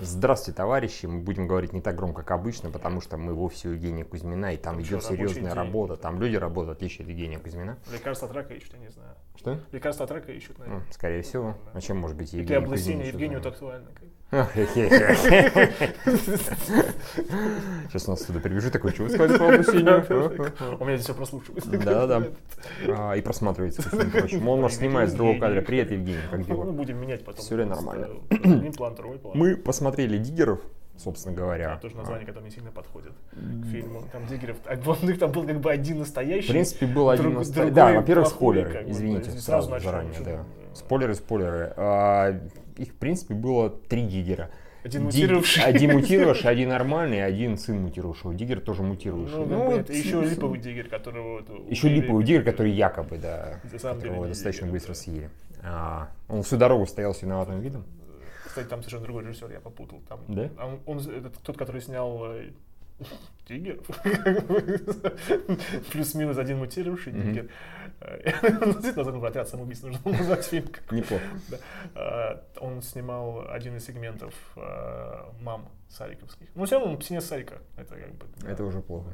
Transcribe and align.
Здравствуйте, 0.00 0.56
товарищи. 0.56 1.06
Мы 1.06 1.20
будем 1.20 1.48
говорить 1.48 1.72
не 1.72 1.80
так 1.80 1.96
громко, 1.96 2.22
как 2.22 2.30
обычно, 2.30 2.70
потому 2.70 3.00
что 3.00 3.16
мы 3.16 3.34
вовсе 3.34 3.68
у 3.68 3.72
Евгения 3.72 4.04
Кузьмина, 4.04 4.54
и 4.54 4.56
там, 4.56 4.74
Там 4.74 4.82
идет 4.82 5.02
что, 5.02 5.12
серьезная 5.14 5.42
день? 5.46 5.52
работа. 5.52 5.96
Там 5.96 6.20
люди 6.20 6.36
работают, 6.36 6.76
в 6.76 6.78
отличие 6.78 7.02
от 7.04 7.08
Евгения 7.10 7.38
Кузьмина. 7.38 7.78
Лекарства 7.92 8.28
от 8.28 8.34
рака 8.34 8.54
ищут, 8.54 8.74
я 8.74 8.78
не 8.78 8.90
знаю. 8.90 9.10
Что? 9.36 9.58
Лекарства 9.72 10.04
от 10.04 10.12
рака 10.12 10.30
ищут, 10.32 10.56
Ну, 10.58 10.64
наверное. 10.66 10.92
скорее 10.92 11.22
всего. 11.22 11.56
А 11.72 11.80
чем 11.80 11.96
может 11.98 12.16
быть 12.16 12.32
Евгений 12.32 12.54
облысения 12.64 12.96
Кузьмин? 12.98 13.12
Евгению 13.12 13.38
это 13.40 13.48
актуально. 13.48 13.88
как. 13.92 14.07
Сейчас 17.88 18.06
у 18.06 18.10
нас 18.10 18.22
сюда 18.26 18.40
прибежит 18.40 18.72
такой, 18.72 18.90
что 18.92 19.04
вы 19.04 19.10
сказали 19.10 19.38
по? 19.38 19.44
У 19.44 20.84
меня 20.84 20.96
здесь 20.96 21.04
все 21.04 21.14
прослушивается. 21.14 21.70
Да-да. 21.70 22.24
А, 22.88 23.14
И 23.14 23.22
просматривается. 23.22 23.82
Он 24.46 24.60
нас 24.60 24.74
снимает 24.76 25.10
с 25.10 25.14
другого 25.14 25.38
кадра. 25.38 25.62
Привет, 25.62 25.90
Евгений, 25.90 26.18
как 26.30 26.40
Ну, 26.40 26.44
дела? 26.44 26.64
будем 26.72 27.00
менять 27.00 27.24
потом. 27.24 27.42
Всё 27.44 27.56
ли 27.56 27.64
нормально? 27.64 28.08
Один 28.30 28.72
план, 28.74 28.94
другой 28.94 29.18
план. 29.18 29.36
Мы 29.38 29.56
посмотрели 29.56 30.18
«Диггеров», 30.18 30.60
собственно 30.98 31.34
говоря. 31.34 31.78
тоже 31.80 31.96
название, 31.96 32.26
которое 32.26 32.44
не 32.44 32.50
сильно 32.50 32.70
подходит 32.70 33.12
к 33.32 33.66
фильму. 33.70 34.02
Там 34.12 34.26
Диггеров, 34.26 34.56
а 34.66 34.74
у 34.74 35.06
них 35.06 35.18
там 35.18 35.32
был 35.32 35.44
как 35.46 35.58
бы 35.60 35.70
один 35.70 36.00
настоящий. 36.00 36.48
В 36.48 36.52
принципе, 36.52 36.86
был 36.86 37.08
один 37.08 37.32
настоящий. 37.32 37.72
Да, 37.72 37.92
во-первых, 37.94 38.28
спойлеры, 38.28 38.84
извините, 38.88 39.30
сразу 39.30 39.70
заранее, 39.80 40.20
там, 40.22 40.44
Спойлеры, 40.74 41.14
спойлеры. 41.14 41.72
Их, 42.78 42.92
в 42.92 42.94
принципе, 42.96 43.34
было 43.34 43.70
три 43.70 44.06
диггера. 44.06 44.50
Один 44.84 45.02
Диг- 45.02 45.06
мутировавший. 45.06 45.64
Один 45.64 45.92
мутировавший, 45.92 46.50
один 46.50 46.68
нормальный, 46.68 47.24
один 47.24 47.58
сын 47.58 47.80
мутировавшего. 47.82 48.32
Диггер 48.34 48.60
тоже 48.60 48.82
мутировавший. 48.82 49.38
Ну, 49.38 49.46
Ну, 49.46 49.68
нет, 49.70 49.88
вот 49.88 49.90
еще 49.90 50.22
сын- 50.22 50.30
липовый 50.30 50.60
диггер, 50.60 50.88
которого... 50.88 51.42
Еще 51.68 51.88
липовый 51.88 52.24
диггер, 52.24 52.44
который 52.44 52.70
якобы, 52.72 53.18
да, 53.18 53.60
которого 53.82 54.28
достаточно 54.28 54.68
быстро 54.68 54.94
съели. 54.94 55.30
А, 55.64 56.08
Он 56.28 56.42
всю 56.42 56.56
дорогу 56.56 56.86
стоял 56.86 57.12
с 57.14 57.22
виноватым 57.22 57.60
видом. 57.60 57.84
Кстати, 58.46 58.68
там 58.68 58.80
совершенно 58.80 59.02
другой 59.04 59.24
режиссер, 59.24 59.50
я 59.50 59.60
попутал. 59.60 60.00
Там, 60.08 60.20
Да? 60.28 60.48
Он, 60.62 60.78
он 60.86 60.98
этот, 60.98 61.34
тот, 61.42 61.56
который 61.58 61.80
снял 61.82 62.22
э, 62.32 62.50
Тигер. 63.46 63.78
Плюс-минус 65.92 66.38
один 66.38 66.58
мутировавший. 66.58 67.12
Тигер. 67.12 67.48
Э, 68.00 68.22
Действительно, 68.66 69.04
закон 69.04 69.20
про 69.20 69.28
отряд 69.28 69.48
самоубийц 69.48 69.82
нужно 69.82 70.00
назвать 70.04 70.44
фильм. 70.44 70.68
Неплохо. 70.90 71.24
А, 71.94 72.42
Он 72.60 72.82
снимал 72.82 73.48
один 73.50 73.76
из 73.76 73.86
сегментов 73.86 74.34
э, 74.56 75.24
мам 75.40 75.68
Сариковских. 75.88 76.48
Ну, 76.54 76.64
все 76.64 76.76
равно 76.76 76.92
он 76.92 76.98
птенец 76.98 77.24
Сарика. 77.24 77.58
Это 77.76 77.96
как 77.96 78.14
бы... 78.14 78.26
да. 78.36 78.50
Это 78.50 78.64
уже 78.64 78.80
плохо. 78.80 79.10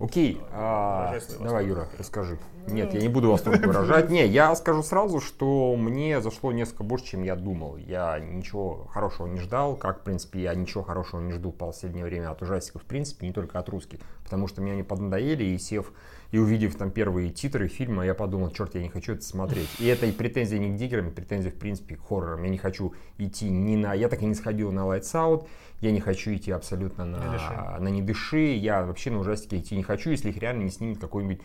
Окей, 0.00 0.40
а, 0.50 1.14
давай. 1.40 1.66
Юра, 1.66 1.86
расскажи. 1.98 2.38
Нет, 2.66 2.94
я 2.94 3.00
не 3.02 3.08
буду 3.08 3.30
вас 3.30 3.42
тут 3.42 3.58
выражать. 3.58 4.08
Не, 4.08 4.26
я 4.26 4.54
скажу 4.54 4.82
сразу, 4.82 5.20
что 5.20 5.76
мне 5.76 6.22
зашло 6.22 6.52
несколько 6.52 6.84
больше, 6.84 7.04
чем 7.04 7.22
я 7.22 7.36
думал. 7.36 7.76
Я 7.76 8.18
ничего 8.18 8.86
хорошего 8.92 9.26
не 9.26 9.38
ждал, 9.38 9.76
как, 9.76 10.00
в 10.00 10.02
принципе, 10.02 10.40
я 10.40 10.54
ничего 10.54 10.82
хорошего 10.82 11.20
не 11.20 11.32
жду 11.32 11.50
в 11.50 11.56
последнее 11.56 12.04
время 12.06 12.30
от 12.30 12.40
ужастиков, 12.40 12.82
в 12.82 12.86
принципе, 12.86 13.26
не 13.26 13.34
только 13.34 13.58
от 13.58 13.68
русских. 13.68 13.98
Потому 14.24 14.48
что 14.48 14.62
мне 14.62 14.72
они 14.72 14.82
поднадоели, 14.82 15.44
и 15.44 15.58
сев 15.58 15.92
и 16.30 16.38
увидев 16.38 16.76
там 16.76 16.90
первые 16.90 17.30
титры 17.30 17.68
фильма, 17.68 18.04
я 18.04 18.14
подумал, 18.14 18.50
черт, 18.50 18.74
я 18.74 18.82
не 18.82 18.88
хочу 18.88 19.12
это 19.14 19.22
смотреть. 19.22 19.68
И 19.78 19.86
это 19.86 20.06
и 20.06 20.12
претензия 20.12 20.58
не 20.58 20.70
к 20.70 20.76
диггерам, 20.76 21.08
и 21.08 21.10
претензия, 21.10 21.50
в 21.50 21.56
принципе, 21.56 21.96
к 21.96 22.06
хоррорам. 22.06 22.42
Я 22.44 22.50
не 22.50 22.58
хочу 22.58 22.94
идти 23.18 23.48
ни 23.48 23.76
на... 23.76 23.94
Я 23.94 24.08
так 24.08 24.22
и 24.22 24.26
не 24.26 24.34
сходил 24.34 24.70
на 24.72 24.80
Lights 24.80 25.12
Out, 25.14 25.46
я 25.80 25.90
не 25.90 26.00
хочу 26.00 26.32
идти 26.34 26.50
абсолютно 26.50 27.04
Не 27.04 27.10
на, 27.12 27.32
дыши. 27.32 27.52
на 27.80 27.88
не 27.88 28.02
дыши, 28.02 28.54
я 28.54 28.84
вообще 28.84 29.10
на 29.10 29.18
ужастики 29.18 29.56
идти 29.56 29.76
не 29.76 29.82
хочу, 29.82 30.10
если 30.10 30.30
их 30.30 30.38
реально 30.38 30.64
не 30.64 30.70
снимет 30.70 30.98
какой-нибудь 30.98 31.40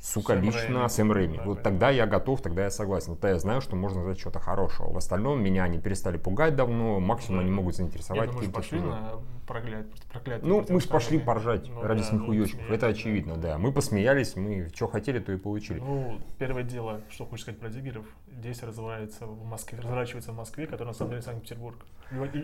сука, 0.00 0.34
Сэм 0.34 0.42
лично 0.42 0.74
Рэйми. 0.74 0.88
Сэм 0.88 1.12
Рэйми. 1.12 1.36
Да, 1.38 1.44
вот 1.44 1.56
да. 1.58 1.62
тогда 1.62 1.90
я 1.90 2.06
готов, 2.06 2.40
тогда 2.42 2.64
я 2.64 2.70
согласен. 2.70 3.14
Тогда 3.14 3.30
я 3.30 3.38
знаю, 3.38 3.60
что 3.60 3.76
можно 3.76 4.00
сказать 4.00 4.18
что-то 4.18 4.40
хорошего. 4.40 4.92
В 4.92 4.96
остальном 4.96 5.42
меня 5.42 5.64
они 5.64 5.78
перестали 5.78 6.16
пугать 6.16 6.56
давно, 6.56 7.00
максимум 7.00 7.40
Да. 7.40 7.42
они 7.44 7.50
могут 7.52 7.74
Я 7.74 7.78
заинтересовать 7.78 8.30
думаю, 8.30 8.46
мы 8.46 8.52
каким-то 8.52 8.56
пошли 8.60 8.80
на 8.80 9.12
проклятие, 9.46 9.92
проклятие 10.12 10.48
Ну, 10.48 10.64
мы 10.68 10.80
же 10.80 10.88
пошли 10.88 11.18
поржать 11.18 11.68
Ну 11.68 11.82
ради 11.82 12.02
да, 12.02 12.06
смехуёчков. 12.08 12.60
ну, 12.68 12.74
Это 12.74 12.86
да. 12.86 12.92
очевидно, 12.92 13.36
да. 13.36 13.58
Мы 13.58 13.72
посмеялись, 13.72 14.36
мы 14.36 14.68
что 14.74 14.86
хотели, 14.86 15.18
то 15.18 15.32
и 15.32 15.36
получили. 15.36 15.78
Ну, 15.80 16.20
первое 16.38 16.62
дело, 16.62 17.00
что 17.10 17.26
хочешь 17.26 17.42
сказать 17.44 17.60
про 17.60 17.68
Диггеров, 17.68 18.06
действие 18.28 18.68
развивается 18.68 19.26
в 19.26 19.44
Москве, 19.44 19.78
разворачивается 19.80 20.32
в 20.32 20.36
Москве, 20.36 20.66
который 20.66 20.88
на 20.88 20.94
самом 20.94 21.10
деле 21.10 21.22
Санкт-Петербург. 21.22 21.76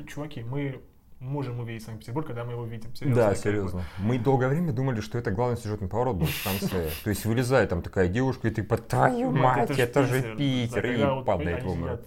Чуваки, 0.09 0.43
мы 0.43 0.81
можем 1.19 1.61
увидеть 1.61 1.85
Санкт-Петербург, 1.85 2.27
когда 2.27 2.45
мы 2.45 2.53
его 2.53 2.65
видим. 2.65 2.95
Серьезно, 2.95 3.23
Да, 3.23 3.29
как 3.31 3.39
серьезно. 3.39 3.85
Мы 3.99 4.19
долгое 4.19 4.49
время 4.49 4.73
думали, 4.73 5.01
что 5.01 5.19
это 5.19 5.31
главный 5.31 5.57
сюжетный 5.57 5.89
поворот 5.89 6.17
будет 6.17 6.31
в 6.31 6.45
конце. 6.45 6.91
То 7.05 7.11
есть 7.11 7.25
вылезает 7.25 7.71
там 7.71 7.83
такая 7.83 8.09
девушка, 8.09 8.49
и 8.49 8.51
ты 8.51 8.63
под 8.63 8.89
твою 8.89 9.31
мать, 9.31 9.71
это 9.79 10.05
же 10.05 10.37
Питер, 10.37 10.87
и 10.87 11.25
падает 11.25 11.63
в 11.63 12.01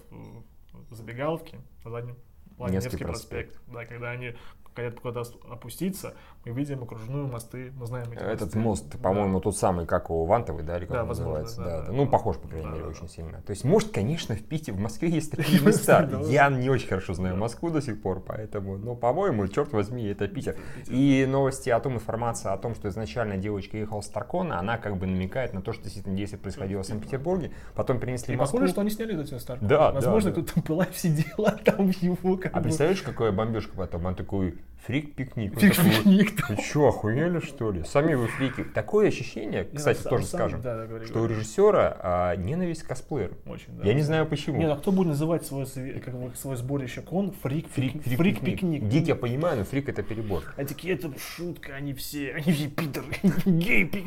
в 0.90 0.94
забегаловке 0.94 1.60
на 1.84 1.90
заднем 1.90 2.16
плане 2.56 2.74
Невский 2.74 3.04
проспект. 3.04 3.60
Да, 3.68 3.84
когда 3.86 4.10
они 4.10 4.34
хотят 4.82 5.00
куда-то 5.00 5.28
опуститься, 5.50 6.14
мы 6.44 6.52
видим 6.52 6.82
окружную 6.82 7.26
мосты, 7.26 7.72
мы 7.78 7.86
знаем 7.86 8.06
эти 8.12 8.20
Этот 8.22 8.40
мосты. 8.42 8.58
мост, 8.58 8.92
Да. 8.92 8.98
по-моему, 8.98 9.40
тот 9.40 9.56
самый, 9.56 9.86
как 9.86 10.08
его 10.10 10.24
Вантовый, 10.24 10.62
да, 10.64 10.76
или 10.78 10.86
как 10.86 10.94
Да, 10.96 11.02
он 11.02 11.08
возможно, 11.08 11.40
называется. 11.42 11.58
да, 11.58 11.64
Да, 11.64 11.80
да. 11.82 11.86
да. 11.88 11.92
Ну, 11.92 12.06
похож, 12.08 12.36
по 12.38 12.48
крайней 12.48 12.66
Да, 12.66 12.72
мере, 12.72 12.84
да, 12.84 12.90
очень 12.90 13.02
да. 13.02 13.08
сильно. 13.08 13.42
То 13.42 13.50
есть, 13.50 13.64
может, 13.64 13.90
конечно, 13.92 14.34
в 14.34 14.42
Питере, 14.44 14.76
в 14.76 14.80
Москве 14.80 15.10
есть 15.10 15.30
такие 15.36 15.60
места. 15.62 16.02
Да. 16.06 16.20
Я 16.20 16.48
не 16.48 16.70
очень 16.70 16.88
хорошо 16.88 17.14
знаю 17.14 17.36
Москву 17.36 17.70
до 17.70 17.80
сих 17.82 18.00
пор, 18.02 18.20
поэтому, 18.20 18.78
но, 18.78 18.94
по-моему, 18.94 19.46
черт 19.48 19.72
возьми, 19.72 20.04
это 20.06 20.28
Питер. 20.28 20.56
И 20.88 21.26
новости 21.28 21.70
о 21.70 21.80
том, 21.80 21.94
информация 21.94 22.52
о 22.52 22.58
том, 22.58 22.74
что 22.74 22.88
изначально 22.88 23.36
девочка 23.36 23.76
ехала 23.76 24.00
с 24.00 24.08
Таркона, 24.08 24.58
она 24.58 24.78
как 24.78 24.96
бы 24.96 25.06
намекает 25.06 25.52
на 25.54 25.62
то, 25.62 25.72
что 25.72 25.84
действительно 25.84 26.16
действие 26.16 26.40
происходило 26.40 26.82
в 26.82 26.86
Санкт-Петербурге, 26.86 27.52
потом 27.74 27.98
перенесли 28.00 28.34
И 28.34 28.36
в 28.36 28.40
Москву. 28.40 28.58
похоже, 28.58 28.72
что 28.72 28.80
они 28.80 28.90
сняли 28.90 29.14
за 29.16 29.24
тебя 29.24 29.38
старт. 29.38 29.60
Да, 29.62 29.92
Возможно, 29.92 30.30
да, 30.30 30.36
да. 30.36 30.42
кто-то 30.42 30.54
там 30.54 30.64
была 30.76 30.86
сидела, 30.92 31.50
там 31.64 31.88
его 32.00 32.38
А 32.52 32.60
представляешь, 32.60 33.02
какая 33.02 33.32
бомбежка 33.32 33.76
потом? 33.76 34.06
Он 34.06 34.14
такой 34.14 34.58
фрик-пикник. 34.86 35.58
Фиг-фиг-ник. 35.58 36.48
Вы 36.48 36.56
что, 36.56 36.88
охуели 36.88 37.40
что 37.40 37.70
ли? 37.70 37.84
Сами 37.84 38.14
вы 38.14 38.28
фрики. 38.28 38.64
Такое 38.64 39.08
ощущение, 39.08 39.64
кстати, 39.64 40.00
сам- 40.00 40.10
тоже 40.10 40.24
сам- 40.26 40.40
скажем, 40.40 40.60
да, 40.62 40.76
да, 40.76 40.86
говори, 40.86 41.06
что 41.06 41.20
у 41.22 41.26
режиссера 41.26 41.96
а, 42.00 42.36
ненависть 42.36 42.82
к 42.82 42.86
косплеерам. 42.88 43.36
Очень, 43.46 43.76
да. 43.76 43.86
Я 43.86 43.94
не 43.94 44.02
знаю 44.02 44.26
почему. 44.26 44.58
Нет, 44.58 44.70
а 44.70 44.76
кто 44.76 44.92
будет 44.92 45.08
называть 45.08 45.44
свое, 45.46 45.66
как 46.04 46.14
бы, 46.18 46.34
свое 46.36 46.56
сборище 46.56 47.02
кон 47.02 47.32
фрик, 47.32 47.68
Фрик, 47.70 48.02
фрик, 48.02 48.40
фрик? 48.40 48.62
Гик 48.62 49.06
я 49.06 49.14
понимаю, 49.14 49.58
но 49.58 49.64
фрик 49.64 49.88
это 49.88 50.02
перебор. 50.02 50.42
А 50.56 50.64
такие, 50.64 50.94
это 50.94 51.12
шутка, 51.18 51.74
они 51.74 51.92
все, 51.94 52.32
они 52.32 52.52
все 52.52 52.68
пидоры, 52.68 53.06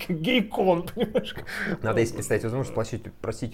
гей-кон, 0.10 0.88
понимаешь? 0.94 1.36
Надо, 1.82 2.00
если 2.00 2.16
представить 2.16 2.44
возможность, 2.44 2.74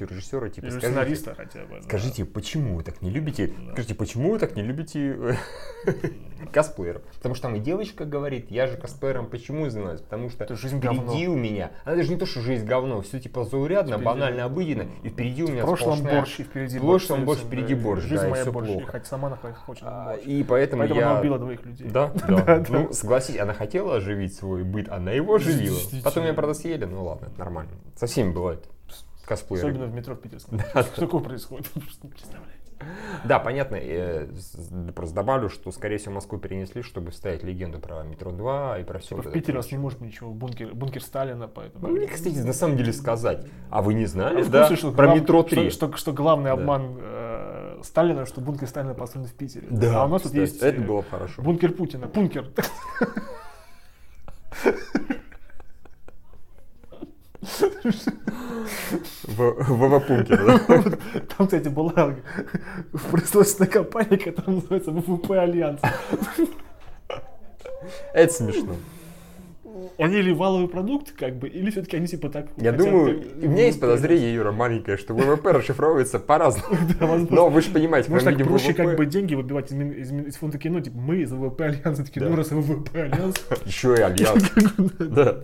у 0.01 0.07
режиссера, 0.07 0.49
типа, 0.49 0.67
скажите, 0.67 0.87
сценариста 0.87 1.35
хотя 1.35 1.65
бы. 1.65 1.81
скажите, 1.83 2.25
почему 2.25 2.75
вы 2.75 2.83
так 2.83 3.01
не 3.01 3.09
любите, 3.09 3.53
скажите, 3.73 3.95
почему 3.95 4.31
вы 4.31 4.39
так 4.39 4.55
не 4.55 4.63
любите 4.63 5.15
э, 5.17 5.33
косплееров? 6.51 7.01
Потому 7.17 7.35
что 7.35 7.43
там 7.43 7.55
и 7.55 7.59
девочка 7.59 8.05
говорит, 8.05 8.49
я 8.51 8.67
же 8.67 8.77
косплеером 8.77 9.27
почему 9.27 9.67
занимаюсь? 9.69 10.01
Потому 10.01 10.29
что 10.29 10.43
Это 10.43 10.55
жизнь 10.55 10.77
впереди 10.79 10.97
говно. 10.99 11.31
у 11.33 11.35
меня, 11.35 11.71
она 11.85 11.95
даже 11.95 12.09
не 12.11 12.17
то, 12.17 12.25
что 12.25 12.39
жизнь 12.41 12.65
говно, 12.65 13.01
все 13.01 13.19
типа 13.19 13.43
заурядно, 13.43 13.91
Впереди. 13.93 14.05
банально, 14.05 14.43
обыденно, 14.45 14.85
и 15.03 15.09
впереди 15.09 15.43
у 15.43 15.47
меня 15.49 15.63
В 15.63 15.65
прошлом 15.65 15.97
сплошная- 15.97 16.19
борщ 16.19 16.39
и 16.39 16.43
впереди 16.43 16.77
В 16.79 16.81
прошлом 16.81 17.25
борщ, 17.25 17.39
борщ, 17.41 17.47
впереди 17.47 17.75
борщ, 17.75 18.03
Жизнь 18.03 18.15
да, 18.21 18.27
и 18.27 18.31
моя 18.31 18.43
всё 18.43 18.51
борщ, 18.51 18.67
плохо. 18.71 18.91
хоть 18.91 19.05
сама 19.07 19.27
она 19.27 19.35
хочет 19.37 19.83
А, 19.85 20.05
борщ. 20.13 20.21
И 20.25 20.43
поэтому, 20.43 20.81
Поэтому 20.81 20.99
я... 21.01 21.11
она 21.11 21.19
убила 21.19 21.39
двоих 21.39 21.65
людей. 21.65 21.87
Да, 21.91 22.11
да. 22.27 22.63
Ну, 22.69 22.93
согласись, 22.93 23.37
она 23.37 23.53
хотела 23.53 23.95
оживить 23.97 24.35
свой 24.35 24.63
быт, 24.63 24.89
она 24.89 25.11
его 25.11 25.35
оживила. 25.35 25.77
Потом 26.03 26.25
ее, 26.25 26.33
правда, 26.33 26.53
съели, 26.53 26.85
ну 26.85 27.03
ладно, 27.03 27.29
нормально. 27.37 27.71
Со 27.95 28.07
всеми 28.07 28.31
бывает. 28.31 28.65
Косплееры. 29.25 29.67
Особенно 29.69 29.85
в 29.85 29.93
метро 29.93 30.15
в 30.15 30.19
Питерском. 30.21 30.59
Что 30.59 30.83
такое 31.01 31.21
происходит? 31.21 31.67
Просто 31.73 31.99
не 32.07 32.09
представляете. 32.09 32.58
Да, 33.23 33.39
понятно. 33.39 33.77
с- 33.77 34.69
Просто 34.95 35.15
добавлю, 35.15 35.49
что, 35.49 35.71
скорее 35.71 35.97
всего, 35.97 36.13
Москву 36.15 36.37
перенесли, 36.39 36.81
чтобы 36.81 37.11
вставить 37.11 37.43
легенду 37.43 37.79
про 37.79 38.03
метро 38.03 38.31
2 38.31 38.79
и 38.79 38.83
про 38.83 38.99
все. 38.99 39.15
Типа 39.17 39.29
в 39.29 39.31
Питере 39.33 39.55
у 39.55 39.61
вас 39.61 39.71
не 39.71 39.77
может 39.77 40.01
ничего. 40.01 40.31
Бункер, 40.31 40.73
бункер 40.73 41.03
Сталина, 41.03 41.47
поэтому... 41.47 41.87
Могли, 41.87 42.07
кстати, 42.07 42.37
на 42.37 42.53
самом 42.53 42.77
деле 42.77 42.93
сказать. 42.93 43.45
А 43.69 43.81
вы 43.81 43.93
не 43.93 44.05
А 44.05 44.07
знали, 44.07 44.41
в 44.41 44.49
да? 44.49 44.67
курсе, 44.67 44.75
что 44.77 44.91
Про 44.91 45.05
глав- 45.07 45.19
метро 45.21 45.43
3. 45.43 45.69
Что, 45.69 45.87
что, 45.89 45.97
что 45.97 46.13
главный 46.13 46.45
Да. 46.51 46.53
обман 46.53 46.97
э, 47.01 47.79
Сталина, 47.83 48.25
что 48.25 48.41
бункер 48.41 48.67
Сталина 48.67 48.93
построен 48.93 49.27
в 49.27 49.33
Питере. 49.33 49.67
Да, 49.69 50.01
а 50.01 50.05
у 50.05 50.09
нас 50.09 50.21
тут 50.21 50.31
кстати, 50.31 50.41
есть 50.41 50.61
это 50.61 50.81
э, 50.81 50.85
было 50.85 51.01
бы 51.01 51.07
хорошо. 51.09 51.41
бункер 51.41 51.71
Путина. 51.73 52.07
Бункер. 52.07 52.45
ВВ-пункер, 59.23 60.45
да? 60.45 60.59
Там, 61.37 61.47
кстати, 61.47 61.67
была 61.67 62.15
производственная 63.11 63.69
компания, 63.69 64.17
которая 64.17 64.55
называется 64.57 64.91
ВВП 64.91 65.39
Альянс. 65.39 65.81
Это 68.13 68.33
смешно. 68.33 68.75
Они 69.97 70.17
или 70.17 70.31
валовый 70.31 70.67
продукт, 70.67 71.11
как 71.11 71.35
бы, 71.37 71.47
или 71.49 71.69
все-таки 71.71 71.97
они 71.97 72.07
типа 72.07 72.29
так... 72.29 72.47
Я 72.57 72.71
думаю, 72.71 73.21
как, 73.21 73.43
у 73.43 73.49
меня 73.49 73.65
есть 73.65 73.79
подозрение, 73.79 74.33
Юра, 74.33 74.51
маленькое, 74.51 74.97
что 74.97 75.13
ВВП 75.13 75.51
расшифровывается 75.51 76.19
по-разному. 76.19 76.77
Но 77.29 77.49
вы 77.49 77.61
же 77.61 77.71
понимаете, 77.71 78.09
Может, 78.09 78.25
так 78.25 78.47
проще 78.47 78.73
как 78.73 78.95
бы 78.95 79.05
деньги 79.05 79.35
выбивать 79.35 79.71
из, 79.71 80.35
фонда 80.37 80.57
кино, 80.57 80.79
типа 80.79 80.97
мы 80.97 81.17
из 81.17 81.31
ВВП 81.31 81.65
Альянса, 81.65 82.05
такие, 82.05 82.25
ну 82.25 82.35
раз 82.35 82.51
ВВП 82.51 83.03
Альянс. 83.03 83.35
Еще 83.65 83.95
и 83.95 84.01
Альянс. 84.01 84.51
Да. 84.99 85.39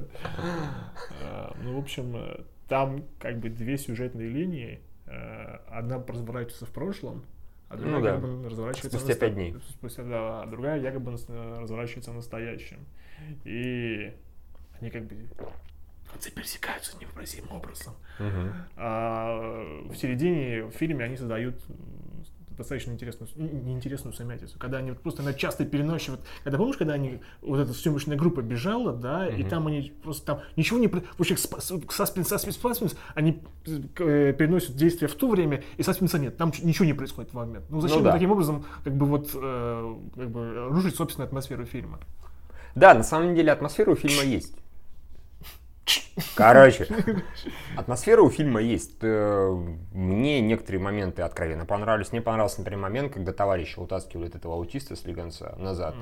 А, 1.21 1.53
Ну, 1.63 1.75
в 1.75 1.79
общем, 1.79 2.15
э, 2.15 2.43
там 2.67 3.05
как 3.19 3.39
бы 3.39 3.49
две 3.49 3.77
сюжетные 3.77 4.29
линии. 4.29 4.79
Э, 5.05 5.57
Одна 5.69 5.97
разворачивается 6.07 6.65
в 6.65 6.71
прошлом, 6.71 7.25
А 7.69 7.77
другая 7.77 7.97
Ну 7.99 8.03
да. 8.03 8.13
якобы 8.15 8.49
разворачивается 8.49 8.97
Спустя 8.99 9.07
наста- 9.13 9.25
пять 9.25 9.33
дней. 9.35 9.55
Спустя, 9.69 10.03
да, 10.03 10.41
а 10.43 10.45
другая 10.47 10.79
якобы 10.79 11.11
э, 11.27 11.59
разворачивается 11.59 12.11
в 12.11 12.15
настоящем. 12.15 12.85
И 13.43 14.13
они 14.79 14.89
как 14.91 15.03
бы 15.05 15.15
конце 16.11 16.31
пересекаются 16.31 16.97
невообразимым 16.99 17.51
образом. 17.51 17.93
Мгм. 18.19 18.53
А 18.77 19.83
в 19.89 19.95
середине 19.95 20.63
в 20.63 20.71
фильме 20.71 21.03
они 21.05 21.17
создают 21.17 21.55
достаточно 22.57 22.91
интересную, 22.91 23.29
неинтересную 23.35 24.13
сумятицу. 24.13 24.57
Когда 24.59 24.77
они 24.77 24.91
вот 24.91 24.99
просто 25.01 25.21
на 25.23 25.33
часто 25.33 25.65
переносят, 25.65 26.19
когда 26.43 26.57
помнишь, 26.57 26.77
когда 26.77 26.93
они, 26.93 27.19
вот 27.41 27.59
эта 27.59 27.73
съемочная 27.73 28.17
группа 28.17 28.41
бежала, 28.41 28.93
да, 28.93 29.27
и 29.27 29.41
Мгм. 29.41 29.49
там 29.49 29.67
они 29.67 29.93
просто 30.03 30.25
там 30.25 30.39
ничего 30.55 30.79
не... 30.79 30.87
про- 30.87 31.01
В 31.17 31.19
общем, 31.21 31.35
спа- 31.35 31.59
с- 31.61 31.93
саспенс, 31.93 32.27
саспенс, 32.27 32.57
саспенс, 32.57 32.95
они 33.13 33.41
э, 33.65 34.33
переносят 34.37 34.75
действия 34.75 35.07
в 35.07 35.15
то 35.15 35.29
время, 35.29 35.63
и 35.77 35.83
саспенса 35.83 36.19
нет, 36.19 36.37
там 36.37 36.51
ничего 36.63 36.85
не 36.85 36.93
происходит 36.93 37.31
в 37.31 37.33
момент. 37.33 37.65
Ну 37.69 37.81
зачем 37.81 37.99
Ну 37.99 38.03
да. 38.05 38.11
таким 38.13 38.31
образом 38.31 38.65
как 38.83 38.93
бы 38.95 39.05
вот 39.05 39.29
э, 39.33 39.95
как 40.15 40.29
бы 40.29 40.67
рушить 40.69 40.95
собственную 40.95 41.27
атмосферу 41.27 41.65
фильма? 41.65 41.99
Да, 42.75 42.93
на 42.93 43.03
самом 43.03 43.35
деле 43.35 43.51
атмосфера 43.51 43.91
у 43.91 43.95
фильма 43.95 44.23
есть. 44.23 44.53
Короче, 46.35 46.87
атмосфера 47.77 48.21
у 48.21 48.29
фильма 48.29 48.61
есть. 48.61 48.97
Э, 49.01 49.49
Мне 49.93 50.41
некоторые 50.41 50.81
моменты 50.81 51.21
откровенно 51.21 51.65
понравились. 51.65 52.11
Мне 52.11 52.21
понравился, 52.21 52.59
например, 52.59 52.79
момент, 52.81 53.13
когда 53.13 53.33
товарища 53.33 53.81
утаскивают 53.81 54.35
этого 54.35 54.55
аутиста 54.55 54.95
с 54.95 55.05
легонца 55.05 55.55
назад. 55.57 55.95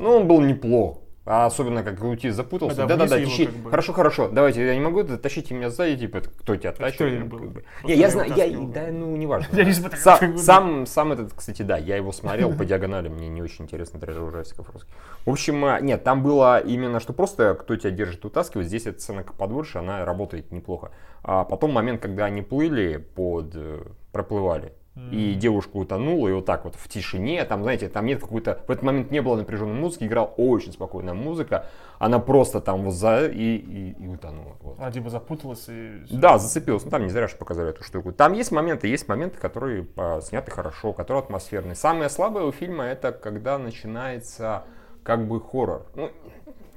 Ну, 0.00 0.10
он 0.16 0.26
был 0.28 0.40
неплох. 0.40 1.00
А 1.30 1.44
особенно, 1.44 1.82
как 1.82 2.02
аутист 2.02 2.36
запутался. 2.36 2.86
Да-да-да, 2.86 3.06
тащи. 3.06 3.44
как 3.44 3.54
бы- 3.56 3.68
Хорошо, 3.70 3.92
хорошо, 3.92 4.28
давайте, 4.28 4.64
я 4.66 4.74
не 4.74 4.80
могу, 4.80 5.04
тащите 5.04 5.52
меня 5.54 5.68
сзади, 5.68 5.98
типа, 5.98 6.22
кто 6.22 6.56
тебя 6.56 6.72
тащит? 6.72 7.26
был. 7.26 7.38
как 7.38 7.50
бы. 7.50 7.64
Не, 7.84 7.96
я 7.96 8.08
знаю, 8.08 8.32
я, 8.34 8.48
да, 8.58 8.86
ну, 8.90 9.14
неважно. 9.14 9.54
Я 9.56 9.64
не 9.64 9.72
смотрел, 9.74 10.00
Са- 10.02 10.18
как 10.18 10.30
бы, 10.30 10.36
да. 10.36 10.42
Сам, 10.42 10.86
сам 10.86 11.12
этот, 11.12 11.34
кстати, 11.34 11.60
да, 11.60 11.76
я 11.76 11.96
его 11.96 12.12
смотрел 12.12 12.54
по 12.54 12.64
диагонали, 12.64 13.08
мне 13.08 13.28
не 13.28 13.42
очень 13.42 13.66
интересно 13.66 14.00
трейлер 14.00 14.22
ужастиков 14.22 14.70
русских. 14.70 14.90
В 15.26 15.30
общем, 15.30 15.62
а, 15.66 15.80
нет, 15.80 16.02
там 16.02 16.22
было 16.22 16.60
именно, 16.60 16.98
что 16.98 17.12
просто 17.12 17.54
кто 17.54 17.76
тебя 17.76 17.90
держит, 17.90 18.24
утаскивает. 18.24 18.66
Здесь 18.68 18.86
эта 18.86 18.98
сцена 18.98 19.22
подольше, 19.22 19.76
она 19.78 20.06
работает 20.06 20.50
неплохо. 20.50 20.92
А 21.22 21.44
потом 21.44 21.72
момент, 21.72 22.00
когда 22.00 22.24
они 22.24 22.40
плыли 22.40 22.96
под, 22.96 23.52
э, 23.54 23.82
проплывали, 24.12 24.72
и 25.10 25.34
девушка 25.34 25.76
утонула, 25.76 26.28
и 26.28 26.32
вот 26.32 26.44
так 26.44 26.64
вот 26.64 26.74
в 26.74 26.88
тишине, 26.88 27.44
там, 27.44 27.62
знаете, 27.62 27.88
там 27.88 28.06
нет 28.06 28.20
какой-то, 28.20 28.60
в 28.66 28.70
этот 28.70 28.82
момент 28.82 29.10
не 29.10 29.22
было 29.22 29.36
напряженной 29.36 29.74
музыки, 29.74 30.04
играла 30.04 30.26
очень 30.36 30.72
спокойная 30.72 31.14
музыка, 31.14 31.66
она 31.98 32.18
просто 32.18 32.60
там 32.60 32.82
вот 32.82 32.94
за 32.94 33.26
и, 33.26 33.56
и, 33.56 33.96
и 33.98 34.06
утонула. 34.06 34.56
Вот. 34.60 34.78
Она 34.78 34.90
типа 34.92 35.10
запуталась 35.10 35.64
и... 35.68 36.02
Да, 36.10 36.38
зацепился. 36.38 36.86
Ну, 36.86 36.90
там 36.90 37.02
не 37.02 37.10
зря, 37.10 37.28
что 37.28 37.38
показали 37.38 37.70
эту 37.70 37.82
штуку. 37.84 38.12
Там 38.12 38.34
есть 38.34 38.52
моменты, 38.52 38.86
есть 38.88 39.08
моменты, 39.08 39.38
которые 39.38 39.86
а, 39.96 40.20
сняты 40.20 40.50
хорошо, 40.50 40.92
которые 40.92 41.22
атмосферные. 41.22 41.74
Самое 41.74 42.08
слабое 42.10 42.44
у 42.44 42.52
фильма 42.52 42.84
это 42.84 43.12
когда 43.12 43.58
начинается 43.58 44.64
как 45.02 45.26
бы 45.26 45.40
хоррор. 45.40 45.86
Ну, 45.94 46.10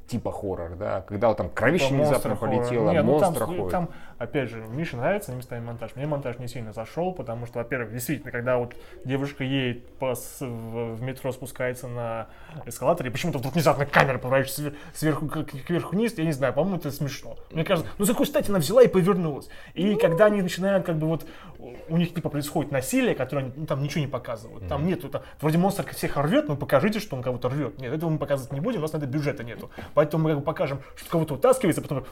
типа 0.08 0.32
хоррор, 0.32 0.76
да, 0.76 1.02
когда 1.02 1.30
вот 1.30 1.38
там 1.38 1.50
кровище 1.50 1.86
Типа 1.88 1.96
внезапно 1.96 2.30
монстр 2.32 2.46
хоррор. 2.46 2.60
полетело, 2.64 2.92
Не, 2.92 3.02
ну 3.04 3.20
там, 3.20 3.30
монстр 3.30 3.46
ходит. 3.46 3.72
там, 3.72 3.90
опять 4.22 4.50
же, 4.50 4.58
Мише 4.58 4.98
нравится 4.98 5.32
местами 5.34 5.66
монтаж. 5.66 5.96
Мне 5.96 6.06
монтаж 6.06 6.38
не 6.38 6.48
сильно 6.48 6.74
зашел, 6.74 7.12
потому 7.14 7.46
что, 7.46 7.60
во-первых, 7.60 7.92
действительно, 7.92 8.32
когда 8.32 8.58
вот 8.58 8.76
девушка 9.04 9.44
едет 9.44 9.88
по, 9.98 10.16
в, 10.16 10.42
в 10.42 11.02
метро, 11.02 11.32
спускается 11.32 11.88
на 11.88 12.28
эскалаторе, 12.66 13.10
и 13.10 13.12
почему-то 13.12 13.40
вдруг 13.40 13.54
внезапно 13.54 13.86
камера 13.86 14.18
поворачивается 14.18 14.62
свер- 14.62 14.76
сверху 14.94 15.28
кверху 15.28 15.96
вниз, 15.96 16.18
я 16.18 16.26
не 16.26 16.32
знаю, 16.32 16.54
по-моему, 16.54 16.78
это 16.78 16.92
смешно. 16.92 17.36
Мне 17.52 17.64
кажется, 17.64 17.92
ну 17.98 18.06
за 18.06 18.14
какой 18.14 18.28
стати 18.28 18.50
она 18.50 18.60
взяла 18.60 18.84
и 18.84 18.88
повернулась. 18.88 19.50
И 19.74 19.96
когда 19.96 20.26
они 20.26 20.42
начинают, 20.42 20.86
как 20.86 20.98
бы 20.98 21.08
вот, 21.08 21.26
у 21.90 21.98
них 21.98 22.14
типа 22.14 22.30
происходит 22.30 22.72
насилие, 22.72 23.16
которое 23.16 23.46
они, 23.46 23.54
ну, 23.56 23.66
там 23.66 23.82
ничего 23.82 24.02
не 24.02 24.08
показывают. 24.08 24.68
Там 24.68 24.86
нету, 24.86 25.10
там, 25.10 25.24
вроде 25.40 25.58
монстр 25.58 25.86
всех 25.94 26.18
рвет, 26.18 26.48
ну 26.48 26.56
покажите, 26.56 27.00
что 27.00 27.16
он 27.16 27.24
кого-то 27.24 27.50
рвет. 27.50 27.80
Нет, 27.80 27.94
этого 27.94 28.10
мы 28.10 28.18
показывать 28.18 28.54
не 28.54 28.60
будем, 28.60 28.80
у 28.80 28.82
нас 28.84 28.94
на 28.94 28.98
это 28.98 29.08
бюджета 29.08 29.44
нету. 29.44 29.70
Поэтому 29.94 30.24
мы 30.24 30.30
как 30.32 30.40
бы 30.40 30.46
покажем, 30.46 30.82
что 30.96 31.10
кого-то 31.10 31.36
утаскивается, 31.36 31.82
потом 31.82 32.06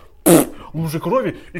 лужи 0.73 0.99
крови 0.99 1.37
и, 1.53 1.57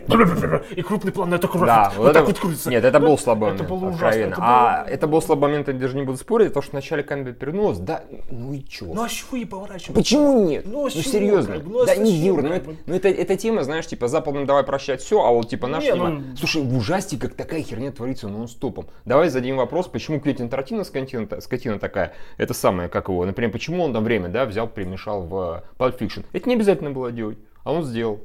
и 0.76 0.82
крупный 0.82 1.12
план 1.12 1.30
на 1.30 1.36
эту 1.36 1.48
кровь. 1.48 1.66
Да, 1.68 1.92
вот, 1.96 2.06
вот 2.06 2.14
так 2.14 2.24
это- 2.24 2.32
вот 2.32 2.40
крутится. 2.40 2.70
Нет, 2.70 2.84
это 2.84 3.00
Ну, 3.00 3.08
был 3.08 3.18
слабый 3.18 3.50
Это 3.50 3.64
момент, 3.64 3.70
было 3.82 3.90
ужасно. 3.90 4.08
откровенно. 4.08 4.32
Это 4.34 4.42
А 4.42 4.84
было- 4.84 4.90
это 4.94 5.08
был 5.08 5.22
слабый 5.22 5.50
момент, 5.50 5.68
я 5.68 5.74
даже 5.74 5.96
не 5.96 6.04
буду 6.04 6.18
спорить, 6.18 6.54
то, 6.54 6.62
что 6.62 6.72
вначале 6.72 7.04
камера 7.04 7.34
перевернулась, 7.34 7.78
да, 7.80 8.04
ну 8.30 8.54
и 8.54 8.64
чё? 8.64 8.86
Ну 8.94 9.04
а 9.04 9.10
чего 9.10 9.38
ей 9.38 9.46
поворачивать? 9.46 9.96
Почему 9.96 10.48
нет? 10.48 10.66
Ну, 10.66 10.72
Ну, 10.80 10.86
а 10.86 10.90
чего, 10.92 11.02
серьезно. 11.04 11.56
как 11.56 11.66
ну, 11.66 11.82
а 11.82 11.86
да 11.86 11.96
не, 11.96 12.12
зачем, 12.12 12.26
Юр, 12.26 12.42
ну, 12.44 12.50
как 12.50 12.58
это, 12.58 12.76
ну 12.86 12.96
это, 12.96 13.08
эта 13.10 13.36
тема, 13.38 13.64
знаешь, 13.64 13.88
типа 13.88 14.08
западным 14.08 14.46
давай 14.46 14.64
прощать 14.64 15.02
все, 15.02 15.22
а 15.24 15.32
вот 15.32 15.50
типа 15.50 15.68
наша 15.68 15.88
Не, 15.88 15.94
тема. 15.94 16.10
ну- 16.10 16.36
Слушай, 16.38 16.62
в 16.64 16.76
ужастиках 16.78 17.34
такая 17.34 17.62
херня 17.64 17.92
творится 17.92 18.28
нон-стопом. 18.28 18.88
Давай 19.06 19.30
зададим 19.30 19.58
вопрос, 19.58 19.88
почему 19.88 20.20
Квентин 20.20 20.50
Тарантино 20.50 20.84
скотина, 20.84 21.28
скотина 21.42 21.80
такая, 21.80 22.14
это 22.38 22.54
самое, 22.54 22.90
как 22.90 23.10
его, 23.10 23.26
например, 23.26 23.52
почему 23.52 23.84
он 23.84 23.94
там 23.94 24.04
время, 24.04 24.30
да, 24.30 24.46
взял, 24.46 24.68
перемешал 24.68 25.24
в 25.24 25.64
Pulp 25.78 25.98
Fiction. 26.00 26.26
Это 26.34 26.48
не 26.50 26.56
обязательно 26.56 26.92
было 26.92 27.12
делать, 27.12 27.38
а 27.64 27.72
он 27.74 27.84
сделал. 27.84 28.20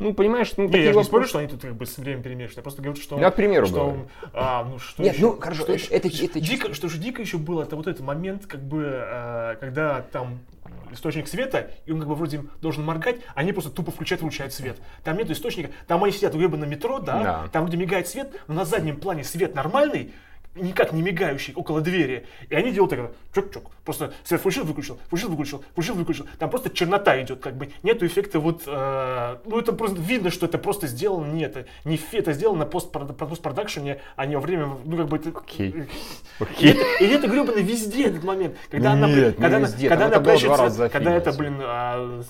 Ну, 0.00 0.12
понимаешь, 0.12 0.52
ну, 0.56 0.68
Не, 0.68 0.82
я 0.82 0.92
же 0.92 0.98
не 0.98 1.04
спорю, 1.04 1.24
что 1.26 1.38
они 1.38 1.46
тут 1.48 1.60
как 1.60 1.74
бы 1.76 1.86
с 1.86 1.96
временем 1.98 2.22
перемешаны. 2.24 2.56
Я 2.58 2.62
просто 2.62 2.82
говорю, 2.82 3.00
что... 3.00 3.18
Я 3.20 3.30
к 3.30 3.36
примеру 3.36 3.66
что, 3.66 3.74
говорю. 3.84 4.08
а, 4.32 4.64
ну, 4.64 4.78
что 4.80 5.02
Нет, 5.02 5.14
еще, 5.14 5.22
ну, 5.26 5.38
хорошо, 5.38 5.62
что 5.62 5.72
это- 5.72 5.82
еще- 5.84 5.94
это- 5.94 6.08
это 6.38 6.40
дико, 6.40 6.74
что 6.74 6.88
же 6.88 6.98
дико 6.98 7.22
еще 7.22 7.38
было, 7.38 7.62
это 7.62 7.76
вот 7.76 7.86
этот 7.86 8.02
момент, 8.02 8.46
как 8.46 8.60
бы, 8.60 8.82
э, 8.92 9.56
когда 9.60 10.02
там 10.02 10.40
источник 10.90 11.28
света, 11.28 11.70
и 11.86 11.92
он 11.92 12.00
как 12.00 12.08
бы 12.08 12.16
вроде 12.16 12.42
должен 12.60 12.84
моргать, 12.84 13.16
а 13.34 13.40
они 13.40 13.52
просто 13.52 13.70
тупо 13.70 13.92
включают 13.92 14.22
и 14.22 14.24
выключают 14.24 14.52
свет. 14.52 14.78
Там 15.04 15.16
нет 15.16 15.30
источника, 15.30 15.70
там 15.86 16.02
они 16.02 16.12
сидят 16.12 16.34
в 16.34 16.56
на 16.56 16.64
метро, 16.64 16.98
да, 16.98 17.22
Да. 17.22 17.48
там 17.52 17.62
вроде 17.64 17.76
мигает 17.76 18.08
свет, 18.08 18.32
но 18.48 18.54
на 18.54 18.64
заднем 18.64 18.96
плане 18.98 19.22
свет 19.24 19.54
нормальный, 19.54 20.12
никак 20.54 20.92
не 20.92 21.02
мигающий 21.02 21.54
около 21.54 21.80
двери. 21.80 22.26
И 22.48 22.54
они 22.54 22.72
делают 22.72 22.90
так, 22.90 23.12
чок-чок. 23.34 23.70
Просто 23.84 24.12
свет 24.24 24.40
включил, 24.40 24.64
выключил, 24.64 24.98
включил, 25.06 25.28
выключил, 25.30 25.62
включил, 25.72 25.94
выключил. 25.94 26.26
Там 26.38 26.50
просто 26.50 26.70
чернота 26.70 27.20
идет, 27.22 27.40
как 27.40 27.56
бы 27.56 27.70
нету 27.82 28.06
эффекта 28.06 28.40
вот, 28.40 28.62
э, 28.66 29.36
ну 29.44 29.58
это 29.58 29.72
просто 29.72 30.00
видно, 30.00 30.30
что 30.30 30.46
это 30.46 30.58
просто 30.58 30.86
сделано, 30.86 31.26
нет, 31.32 31.56
это 31.56 31.68
не 31.84 32.00
это 32.12 32.32
сделано 32.32 32.64
на 32.64 32.70
постпрод- 32.70 33.12
постпродакшене, 33.12 34.00
а 34.16 34.26
не 34.26 34.36
во 34.36 34.40
время, 34.40 34.76
ну 34.84 34.96
как 34.96 35.08
бы 35.08 35.16
это... 35.16 35.30
Окей. 35.30 35.70
И 35.70 36.42
Окей. 36.42 36.70
это, 36.70 37.04
и 37.04 37.08
это 37.08 37.26
гребано 37.28 37.58
везде 37.58 38.06
этот 38.06 38.24
момент. 38.24 38.56
Когда 38.70 38.92
она, 38.92 39.08
не 39.08 39.32
когда, 39.32 39.56
она- 39.56 39.66
везде. 39.66 39.88
когда 39.88 40.06
она 40.06 40.20
когда 40.88 41.12
это, 41.12 41.32
блин, 41.32 41.56
а, 41.60 42.22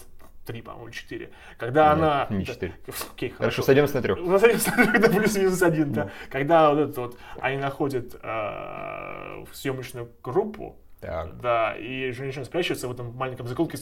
три, 0.45 0.63
по-моему, 0.63 0.91
четыре. 0.91 1.31
Когда 1.59 1.85
Нет, 1.95 2.03
она... 2.03 2.27
не 2.31 2.45
четыре. 2.45 2.75
Окей, 3.15 3.31
Хорошо, 3.31 3.63
сойдемся 3.63 3.97
на 3.97 4.03
трех. 4.03 4.19
ну, 4.19 4.39
смотри, 4.39 4.59
когда 4.93 5.09
плюс-минус 5.19 5.63
один, 5.63 5.93
да. 5.93 6.11
Когда 6.31 6.71
вот 6.73 6.91
это 6.91 7.01
вот, 7.01 7.19
они 7.41 7.57
находят 7.59 8.15
э, 8.23 9.45
съемочную 9.53 10.11
группу, 10.23 10.77
Так. 11.01 11.39
да, 11.41 11.75
и 11.77 12.11
женщина 12.13 12.45
спрячется 12.45 12.89
в 12.89 12.93
этом 12.93 13.15
маленьком 13.17 13.47
заколке, 13.49 13.79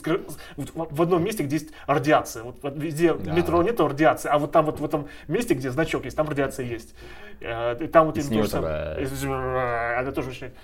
в 0.57 1.01
одном 1.01 1.23
месте, 1.23 1.43
где 1.43 1.57
есть 1.57 1.71
радиация. 1.87 2.43
Вот, 2.43 2.57
везде 2.75 3.13
Да. 3.13 3.33
метро 3.33 3.61
нету 3.63 3.87
радиации, 3.87 4.29
а 4.29 4.37
вот 4.39 4.51
там 4.51 4.65
вот 4.65 4.79
в 4.79 4.85
этом 4.85 5.07
месте, 5.27 5.53
где 5.53 5.69
значок 5.71 6.05
есть, 6.05 6.17
там 6.17 6.27
радиация 6.29 6.65
есть. 6.65 6.95
Э, 7.41 7.77
И 7.83 7.87
там 7.87 8.07
вот 8.07 8.17
И 8.17 8.19
им 8.21 8.25
с 8.25 8.27
то 8.29 8.33
неё 8.33 8.43
же 8.43 8.49
самое. 8.49 8.95
такая- 9.07 9.99
Она 9.99 10.11
тоже 10.11 10.29
начинает... 10.29 10.55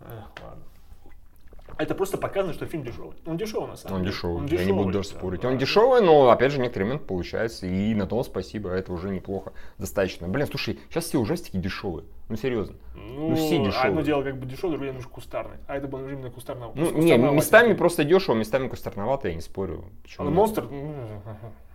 Э, 0.00 0.04
ладно. 0.42 0.62
Это 1.78 1.94
просто 1.94 2.16
показано, 2.16 2.54
что 2.54 2.66
фильм 2.66 2.84
дешевый. 2.84 3.12
Он 3.26 3.36
дешевый, 3.36 3.68
на 3.68 3.76
самом 3.76 3.96
Он 3.96 4.02
деле. 4.02 4.12
дешевый, 4.12 4.48
я 4.48 4.64
не 4.64 4.72
буду 4.72 4.92
даже 4.92 5.10
да, 5.10 5.18
спорить. 5.18 5.40
да. 5.42 5.48
Он 5.48 5.58
дешевый, 5.58 6.00
но 6.00 6.30
опять 6.30 6.52
же 6.52 6.58
некоторые 6.58 6.86
моменты 6.86 7.06
получается, 7.06 7.66
и 7.66 7.94
на 7.94 8.06
том 8.06 8.24
спасибо, 8.24 8.70
это 8.70 8.92
уже 8.92 9.10
неплохо, 9.10 9.52
достаточно. 9.78 10.26
Блин, 10.28 10.46
слушай, 10.46 10.78
сейчас 10.88 11.04
все 11.04 11.18
ужастики 11.18 11.56
дешевые, 11.58 12.04
ну 12.28 12.36
серьезно. 12.36 12.76
Ну, 12.94 13.34
все 13.34 13.58
дешевые. 13.58 13.88
одно 13.88 14.00
дело 14.00 14.22
как 14.22 14.38
бы 14.38 14.46
дешевое, 14.46 14.72
другое 14.72 14.88
немножко 14.88 15.12
кустарный. 15.12 15.56
А 15.66 15.76
это 15.76 15.86
был 15.86 16.00
именно 16.00 16.30
кустарного. 16.30 16.72
Ну, 16.74 16.90
не, 16.92 17.16
местами 17.18 17.74
просто 17.74 18.04
дешево, 18.04 18.34
местами 18.34 18.68
кустарновато, 18.68 19.28
я 19.28 19.34
не 19.34 19.42
спорю. 19.42 19.84
Почему? 20.02 20.26
А 20.26 20.30
Монстр, 20.30 20.66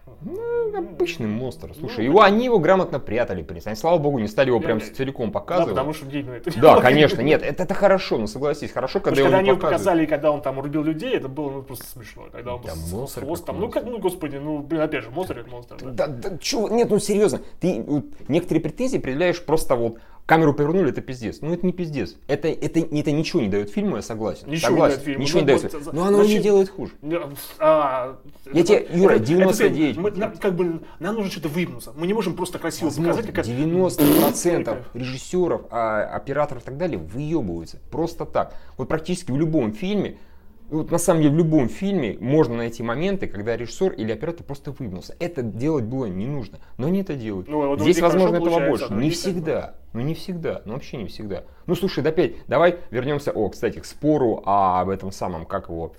ну, 0.05 0.71
Ну, 0.71 0.77
обычный 0.77 1.27
монстр. 1.27 1.73
Слушай, 1.77 2.05
его, 2.05 2.21
они 2.21 2.45
его 2.45 2.59
грамотно 2.59 2.99
прятали. 2.99 3.45
Они, 3.65 3.75
слава 3.75 3.97
богу, 3.97 4.19
не 4.19 4.27
стали 4.27 4.47
его 4.47 4.59
прям 4.59 4.81
целиком 4.81 5.27
да, 5.27 5.39
показывать. 5.39 5.71
потому 5.71 5.93
что 5.93 6.05
на 6.05 6.31
это 6.31 6.59
Да, 6.59 6.79
конечно, 6.81 7.21
нет, 7.21 7.41
это, 7.43 7.63
это 7.63 7.73
хорошо, 7.73 8.17
ну 8.17 8.27
согласись, 8.27 8.71
хорошо, 8.71 8.99
Потому 8.99 9.15
когда 9.15 9.21
что 9.21 9.21
его 9.21 9.31
когда 9.31 9.39
они 9.39 9.49
его 9.49 9.59
показали, 9.59 10.05
когда 10.05 10.31
он 10.31 10.41
там 10.41 10.59
рубил 10.59 10.83
людей, 10.83 11.15
это 11.15 11.27
было 11.27 11.49
ну, 11.49 11.61
просто 11.63 11.85
смешно. 11.85 12.27
Когда 12.31 12.55
он 12.55 12.61
Да, 12.61 12.71
с, 12.71 12.91
монстр 12.91 13.21
с 13.21 13.23
хвостом, 13.23 13.55
как 13.55 13.61
ну 13.61 13.69
как, 13.69 13.85
ну 13.85 13.99
господи, 13.99 14.37
ну 14.37 14.59
блин, 14.59 14.81
опять 14.81 15.03
же, 15.03 15.09
монстр 15.11 15.39
это 15.39 15.49
монстр. 15.49 15.77
Да. 15.81 16.07
Да, 16.07 16.07
да, 16.07 16.37
чё, 16.37 16.67
нет, 16.67 16.89
ну 16.89 16.99
серьезно, 16.99 17.41
ты 17.59 17.83
вот, 17.85 18.05
некоторые 18.27 18.61
претензии 18.61 18.97
предъявляешь 18.97 19.43
просто 19.43 19.75
вот 19.75 19.97
камеру 20.25 20.53
повернули, 20.53 20.91
это 20.91 21.01
пиздец. 21.01 21.39
Ну 21.41 21.53
это 21.53 21.65
не 21.65 21.73
пиздец. 21.73 22.15
Это, 22.27 22.47
это, 22.47 22.79
это 22.79 23.11
ничего 23.11 23.41
не 23.41 23.49
дает 23.49 23.69
фильму, 23.69 23.97
я 23.97 24.01
согласен. 24.01 24.47
Ничего 24.49 24.53
не 24.53 24.59
согласен. 24.75 24.95
дает 24.95 25.05
фильму. 25.05 25.21
Ничего 25.23 25.39
не 25.39 25.41
Ну, 25.41 25.47
дает. 25.47 25.61
вот 25.63 25.71
фильму. 25.71 25.85
за- 25.85 25.91
Но 25.93 26.03
оно 26.05 26.17
не 26.21 26.27
зачем? 26.27 26.43
делает 26.43 26.69
хуже. 26.69 26.91
Не, 27.01 27.19
а, 27.59 28.17
Я 28.53 28.63
тебе, 28.63 28.87
Юра, 28.93 29.19
99. 29.19 29.97
мы- 29.97 30.11
нам, 30.11 30.37
как 30.37 30.55
бы, 30.55 30.81
нам 30.99 31.15
нужно 31.15 31.31
что-то 31.31 31.49
выебнуться. 31.49 31.93
Мы 31.95 32.07
не 32.07 32.13
можем 32.13 32.35
просто 32.35 32.59
красиво 32.59 32.85
Возможно, 32.89 33.13
показать, 33.13 33.33
как... 33.35 33.45
90% 33.45 34.83
режиссеров, 34.93 35.61
а, 35.69 36.03
операторов 36.15 36.63
и 36.63 36.65
так 36.65 36.77
далее 36.77 36.97
выебываются. 36.97 37.79
Просто 37.91 38.25
так. 38.25 38.55
Вот 38.77 38.87
практически 38.87 39.31
в 39.31 39.37
любом 39.37 39.73
фильме 39.73 40.17
Вот 40.71 40.89
на 40.89 40.97
самом 40.97 41.21
деле 41.21 41.33
в 41.33 41.37
любом 41.37 41.67
фильме 41.67 42.17
можно 42.21 42.55
найти 42.55 42.81
моменты, 42.81 43.27
когда 43.27 43.57
режиссер 43.57 43.91
или 43.91 44.13
оператор 44.13 44.45
просто 44.45 44.71
выгнулся. 44.71 45.13
Это 45.19 45.41
делать 45.41 45.83
было 45.83 46.05
не 46.05 46.25
нужно, 46.25 46.59
но 46.77 46.87
они 46.87 47.01
это 47.01 47.15
делают. 47.15 47.49
Ну, 47.49 47.67
вот 47.67 47.81
Здесь, 47.81 47.99
возможно, 47.99 48.37
этого 48.37 48.65
больше. 48.65 48.87
а 48.89 48.93
Не 48.93 49.09
всегда. 49.09 49.75
Ну, 49.91 49.99
не 49.99 50.13
всегда. 50.13 50.61
Ну, 50.63 50.73
вообще 50.73 50.95
не 50.95 51.07
всегда. 51.07 51.43
Ну, 51.65 51.75
слушай, 51.75 52.01
опять, 52.01 52.47
давай 52.47 52.77
вернемся, 52.89 53.31
о, 53.31 53.49
кстати, 53.49 53.79
к 53.79 53.85
спору 53.85 54.41
об 54.45 54.87
этом 54.87 55.11
самом, 55.11 55.45
как 55.45 55.67
его, 55.67 55.91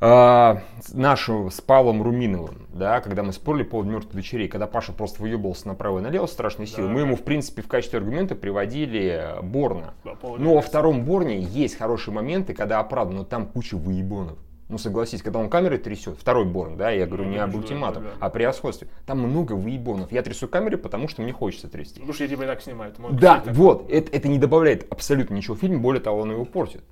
а, 0.00 0.62
нашу 0.92 1.50
с 1.50 1.60
Павлом 1.60 2.02
Руминовым, 2.02 2.66
да, 2.72 3.00
когда 3.00 3.22
мы 3.22 3.32
спорили 3.32 3.62
по 3.64 3.72
поводу 3.72 3.90
мертвых 3.90 4.14
дочерей, 4.14 4.48
когда 4.48 4.66
Паша 4.66 4.92
просто 4.92 5.20
выебывался 5.22 5.68
направо 5.68 5.98
и 5.98 6.02
налево 6.02 6.26
страшной 6.26 6.66
силы, 6.66 6.88
Да. 6.88 6.94
мы 6.94 7.00
ему, 7.00 7.16
в 7.16 7.22
принципе, 7.22 7.62
в 7.62 7.68
качестве 7.68 7.98
аргумента 7.98 8.34
приводили 8.34 9.36
Борна. 9.42 9.92
Да, 10.04 10.16
Но 10.22 10.28
во 10.30 10.36
Рубенс. 10.38 10.66
втором 10.66 11.04
Борне 11.04 11.40
есть 11.40 11.76
хорошие 11.76 12.14
моменты, 12.14 12.54
когда 12.54 12.80
оправдан, 12.80 13.18
но 13.18 13.24
там 13.24 13.46
куча 13.46 13.76
выебонов. 13.76 14.38
Ну, 14.70 14.78
согласись, 14.78 15.20
когда 15.20 15.40
он 15.40 15.50
камерой 15.50 15.78
трясет, 15.78 16.16
второй 16.16 16.44
Борн, 16.44 16.76
да, 16.76 16.90
я 16.90 17.04
говорю 17.04 17.24
Ну, 17.24 17.30
не 17.32 17.38
об 17.38 17.52
ультиматум, 17.56 18.04
да, 18.04 18.10
да. 18.10 18.16
а 18.20 18.30
при 18.30 18.44
расходстве. 18.44 18.86
Там 19.04 19.18
много 19.18 19.54
выебонов. 19.54 20.12
Я 20.12 20.22
трясу 20.22 20.46
камерой, 20.46 20.78
потому 20.78 21.08
что 21.08 21.22
мне 21.22 21.32
хочется 21.32 21.66
трясти. 21.68 21.96
Потому 21.96 22.12
что 22.14 22.22
я 22.22 22.30
тебя 22.30 22.44
и 22.44 22.46
так 22.46 22.62
снимаю. 22.62 22.92
Да, 23.10 23.40
так. 23.40 23.52
вот, 23.52 23.90
это, 23.90 24.12
это 24.16 24.28
не 24.28 24.38
добавляет 24.38 24.86
абсолютно 24.92 25.34
ничего 25.34 25.56
в 25.56 25.58
фильм, 25.58 25.82
более 25.82 26.00
того, 26.00 26.20
он 26.20 26.30
его 26.30 26.44
портит. 26.44 26.84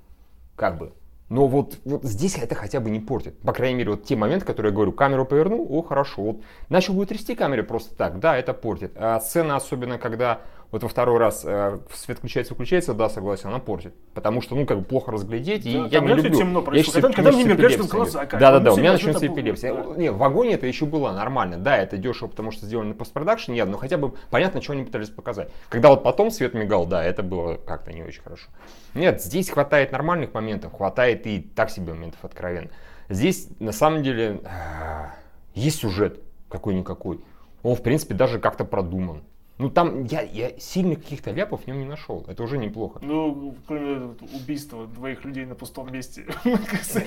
Как 0.57 0.77
бы. 0.77 0.91
Но 1.29 1.47
вот, 1.47 1.77
вот 1.85 2.03
здесь 2.03 2.37
это 2.37 2.55
хотя 2.55 2.79
бы 2.79 2.89
не 2.89 2.99
портит. 2.99 3.39
По 3.39 3.53
крайней 3.53 3.75
мере, 3.75 3.91
вот 3.91 4.03
те 4.03 4.15
моменты, 4.15 4.45
которые 4.45 4.71
я 4.71 4.75
говорю, 4.75 4.91
камеру 4.91 5.25
повернул, 5.25 5.67
о, 5.69 5.83
хорошо. 5.83 6.21
Вот 6.23 6.41
начал 6.69 6.93
будет 6.93 7.09
трясти 7.09 7.35
камерой 7.35 7.63
просто 7.63 7.95
так, 7.95 8.19
да, 8.19 8.35
это 8.35 8.53
портит. 8.53 8.93
А 8.95 9.19
сцена, 9.19 9.55
особенно 9.55 9.99
когда 9.99 10.41
вот 10.71 10.83
во 10.83 10.89
второй 10.89 11.17
раз 11.17 11.43
э, 11.45 11.79
свет 11.93 12.19
включается, 12.19 12.53
выключается, 12.53 12.93
да, 12.93 13.09
согласен, 13.09 13.49
она 13.49 13.59
портит. 13.59 13.93
Потому 14.13 14.41
что, 14.41 14.55
ну, 14.55 14.65
как 14.65 14.79
бы 14.79 14.83
плохо 14.85 15.11
разглядеть, 15.11 15.65
и 15.65 15.73
Да, 15.73 15.85
я 15.85 15.99
там 15.99 16.07
не 16.07 16.13
люблю. 16.13 16.37
темно 16.37 16.63
Я 16.71 16.83
сейчас- 16.83 16.93
Когда- 16.93 17.09
когда 17.11 17.31
мне 17.31 17.43
эпилепсия. 17.43 17.83
глаза, 17.83 18.25
как 18.25 18.39
Да, 18.39 18.51
да, 18.51 18.59
бы, 18.59 18.65
да, 18.65 18.73
у 18.73 18.77
меня 18.77 18.95
всегда 18.97 19.13
начнется 19.13 19.27
эпилепсия. 19.33 19.73
да. 19.73 19.83
Не, 19.97 20.11
в 20.11 20.17
вагоне 20.17 20.53
это 20.53 20.67
еще 20.67 20.85
было 20.85 21.11
нормально. 21.11 21.57
Да, 21.57 21.75
это 21.77 21.97
дешево, 21.97 22.27
потому 22.27 22.51
что 22.51 22.65
сделано 22.67 22.89
на 22.89 22.95
постпродакшене, 22.95 23.57
явно, 23.57 23.73
но 23.73 23.77
хотя 23.79 23.97
бы 23.97 24.13
понятно, 24.29 24.61
что 24.61 24.73
они 24.73 24.83
пытались 24.83 25.09
показать. 25.09 25.49
Когда 25.69 25.89
вот 25.89 26.03
потом 26.03 26.29
свет 26.29 26.53
мигал, 26.53 26.85
да, 26.85 27.03
это 27.03 27.23
было 27.23 27.55
как-то 27.55 27.91
не 27.91 28.03
очень 28.03 28.21
хорошо. 28.21 28.47
Нет, 28.93 29.23
здесь 29.23 29.49
хватает 29.49 29.91
нормальных 29.91 30.33
моментов, 30.33 30.73
хватает 30.73 31.25
и 31.25 31.39
так 31.39 31.71
себе 31.71 31.93
моментов 31.93 32.19
откровенно. 32.23 32.69
Здесь, 33.09 33.47
на 33.59 33.71
самом 33.71 34.03
деле, 34.03 34.41
а, 34.45 35.15
есть 35.55 35.79
сюжет 35.79 36.19
какой-никакой. 36.47 37.19
Он, 37.63 37.75
в 37.75 37.81
принципе, 37.81 38.13
даже 38.13 38.39
как-то 38.39 38.65
продуман. 38.65 39.23
Ну, 39.59 39.69
там 39.69 40.05
я, 40.05 40.21
я 40.21 40.57
сильных 40.57 41.03
каких-то 41.03 41.31
ляпов 41.31 41.63
в 41.63 41.67
нем 41.67 41.79
не 41.79 41.85
нашел. 41.85 42.23
Это 42.29 42.43
уже 42.43 42.57
неплохо. 42.57 42.99
Ну, 43.01 43.55
кроме 43.67 44.15
убийства 44.33 44.87
двоих 44.87 45.25
людей 45.25 45.45
на 45.45 45.53
пустом 45.53 45.91
месте. 45.91 46.25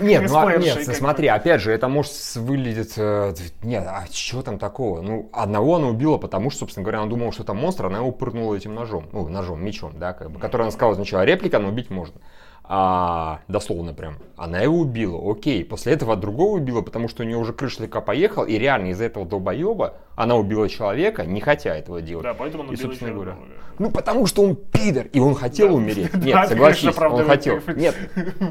Нет, 0.00 0.24
ну, 0.28 0.36
а- 0.36 0.56
нет, 0.58 0.84
смотри, 0.94 1.28
опять 1.28 1.62
же, 1.62 1.72
это 1.72 1.88
может 1.88 2.12
выглядеть... 2.36 2.92
э, 2.98 3.34
нет, 3.62 3.84
а 3.88 4.04
что 4.12 4.42
там 4.42 4.58
такого? 4.58 5.00
Ну, 5.00 5.30
одного 5.32 5.76
она 5.76 5.88
убила, 5.88 6.18
потому 6.18 6.50
что, 6.50 6.60
собственно 6.60 6.84
говоря, 6.84 7.00
она 7.00 7.08
думала, 7.08 7.32
что 7.32 7.42
это 7.42 7.54
монстр, 7.54 7.86
она 7.86 7.98
его 7.98 8.12
пырнула 8.12 8.54
этим 8.54 8.74
ножом. 8.74 9.06
Ну, 9.12 9.26
ножом, 9.28 9.64
мечом, 9.64 9.98
да, 9.98 10.12
как 10.12 10.30
бы, 10.30 10.38
который 10.38 10.62
она 10.62 10.70
сказала 10.72 10.94
сначала 10.94 11.24
реплика, 11.24 11.58
но 11.58 11.68
убить 11.68 11.88
можно. 11.88 12.20
А, 12.64 13.40
дословно 13.48 13.92
прям. 13.92 14.16
Она 14.36 14.60
его 14.60 14.78
убила, 14.78 15.20
окей. 15.30 15.64
После 15.64 15.92
этого 15.94 16.16
другого 16.16 16.56
убила, 16.56 16.80
потому 16.80 17.08
что 17.08 17.22
у 17.22 17.26
нее 17.26 17.36
уже 17.36 17.52
крыша 17.52 17.76
слегка 17.78 18.00
поехал, 18.00 18.44
и 18.44 18.56
реально 18.56 18.88
из-за 18.90 19.04
этого 19.04 19.26
долбоеба 19.26 19.94
она 20.14 20.36
убила 20.36 20.68
человека, 20.68 21.24
не 21.26 21.40
хотя 21.40 21.76
этого 21.76 22.00
делать. 22.00 22.22
Да, 22.24 22.34
поэтому 22.34 22.62
он 22.64 22.72
И, 22.72 22.76
собственно 22.76 23.12
говоря. 23.12 23.36
Ну, 23.78 23.90
потому 23.90 24.26
что 24.26 24.42
он 24.42 24.54
пидор, 24.54 25.06
и 25.06 25.18
он 25.18 25.34
хотел 25.34 25.68
Да. 25.68 25.74
умереть. 25.74 26.10
Да, 26.12 26.18
Нет, 26.18 26.42
ты, 26.42 26.48
согласись, 26.48 26.82
конечно, 26.94 27.08
он 27.08 27.24
хотел. 27.26 27.58
Нет, 27.74 27.96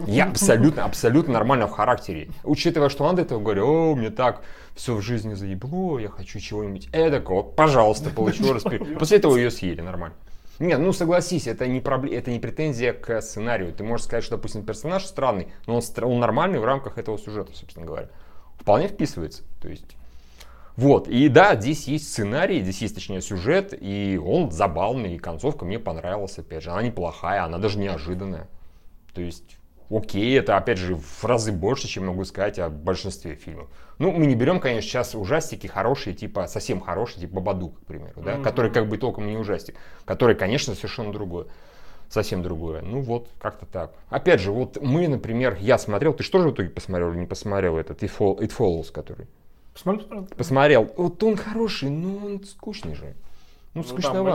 я 0.07 0.25
абсолютно, 0.25 0.83
абсолютно 0.85 1.33
нормально 1.33 1.67
в 1.67 1.71
характере. 1.71 2.29
Учитывая, 2.43 2.89
что 2.89 3.05
он 3.05 3.15
до 3.15 3.21
этого 3.21 3.39
говорил, 3.39 3.67
о, 3.69 3.95
мне 3.95 4.09
так 4.09 4.41
все 4.75 4.93
в 4.95 5.01
жизни 5.01 5.35
заебло, 5.35 5.99
я 5.99 6.09
хочу 6.09 6.39
чего-нибудь 6.39 6.89
эдакого, 6.91 7.37
вот, 7.43 7.55
пожалуйста, 7.55 8.09
получил 8.09 8.53
распри- 8.53 8.97
После 8.97 9.17
этого 9.17 9.35
ее 9.37 9.51
съели 9.51 9.81
нормально. 9.81 10.15
Нет, 10.61 10.79
ну 10.79 10.93
согласись, 10.93 11.47
это 11.47 11.67
не, 11.67 11.79
пробле- 11.79 12.15
это 12.15 12.31
не 12.31 12.39
претензия 12.39 12.93
к 12.93 13.19
сценарию. 13.21 13.73
Ты 13.73 13.83
можешь 13.83 14.05
сказать, 14.05 14.23
что, 14.23 14.37
допустим, 14.37 14.63
персонаж 14.63 15.05
странный, 15.05 15.47
но 15.65 15.75
он, 15.75 15.81
стра- 15.81 16.05
он 16.05 16.19
нормальный 16.19 16.59
в 16.59 16.65
рамках 16.65 16.97
этого 16.97 17.17
сюжета, 17.17 17.51
собственно 17.55 17.85
говоря. 17.85 18.09
Вполне 18.59 18.87
вписывается. 18.87 19.43
То 19.59 19.67
есть 19.67 19.95
вот, 20.77 21.07
и 21.07 21.27
да, 21.27 21.55
здесь 21.55 21.87
есть 21.87 22.09
сценарий, 22.09 22.61
здесь 22.61 22.81
есть, 22.81 22.95
точнее, 22.95 23.21
сюжет, 23.21 23.73
и 23.79 24.19
он 24.23 24.51
забавный, 24.51 25.15
и 25.15 25.19
концовка 25.19 25.65
мне 25.65 25.79
понравилась, 25.79 26.37
опять 26.37 26.63
же. 26.63 26.71
Она 26.71 26.81
неплохая, 26.81 27.43
она 27.43 27.57
даже 27.57 27.77
неожиданная. 27.77 28.47
То 29.13 29.21
есть, 29.21 29.57
окей, 29.91 30.37
это, 30.39 30.57
опять 30.57 30.77
же, 30.77 30.95
в 30.95 31.23
разы 31.25 31.51
больше, 31.51 31.87
чем 31.87 32.07
могу 32.07 32.23
сказать 32.25 32.59
о 32.59 32.69
большинстве 32.69 33.35
фильмов. 33.35 33.69
Ну, 33.99 34.11
мы 34.11 34.25
не 34.25 34.35
берем, 34.35 34.59
конечно, 34.59 34.89
сейчас 34.89 35.13
ужастики 35.15 35.67
хорошие, 35.67 36.13
типа, 36.15 36.47
совсем 36.47 36.79
хорошие, 36.81 37.21
типа 37.21 37.35
Бабадук, 37.35 37.79
к 37.81 37.85
примеру, 37.85 38.21
да, 38.21 38.33
Мгм. 38.35 38.43
который 38.43 38.71
как 38.71 38.87
бы 38.87 38.97
толком 38.97 39.27
не 39.27 39.37
ужастик, 39.37 39.75
который, 40.05 40.35
конечно, 40.35 40.73
совершенно 40.75 41.11
другое. 41.11 41.47
Совсем 42.09 42.43
другое. 42.43 42.81
Ну 42.81 42.99
вот, 43.01 43.29
как-то 43.39 43.65
так. 43.65 43.93
Опять 44.09 44.41
же, 44.41 44.51
вот 44.51 44.81
мы, 44.81 45.07
например, 45.07 45.55
я 45.61 45.77
смотрел, 45.77 46.13
ты 46.13 46.23
что 46.23 46.41
же 46.41 46.49
в 46.49 46.53
итоге 46.53 46.69
посмотрел 46.69 47.11
или 47.11 47.19
не 47.19 47.25
посмотрел 47.25 47.77
этот 47.77 48.03
It, 48.03 48.11
Fol- 48.17 48.37
It 48.39 48.51
Follows, 48.57 48.91
который? 48.91 49.27
Посмотри. 49.73 50.05
Посмотрел. 50.35 50.91
Вот 50.97 51.23
он 51.23 51.37
хороший, 51.37 51.89
но 51.89 52.25
он 52.25 52.43
скучный 52.43 52.95
же. 52.95 53.15
Ну, 53.73 53.83
Ну, 53.89 53.97
там 54.01 54.25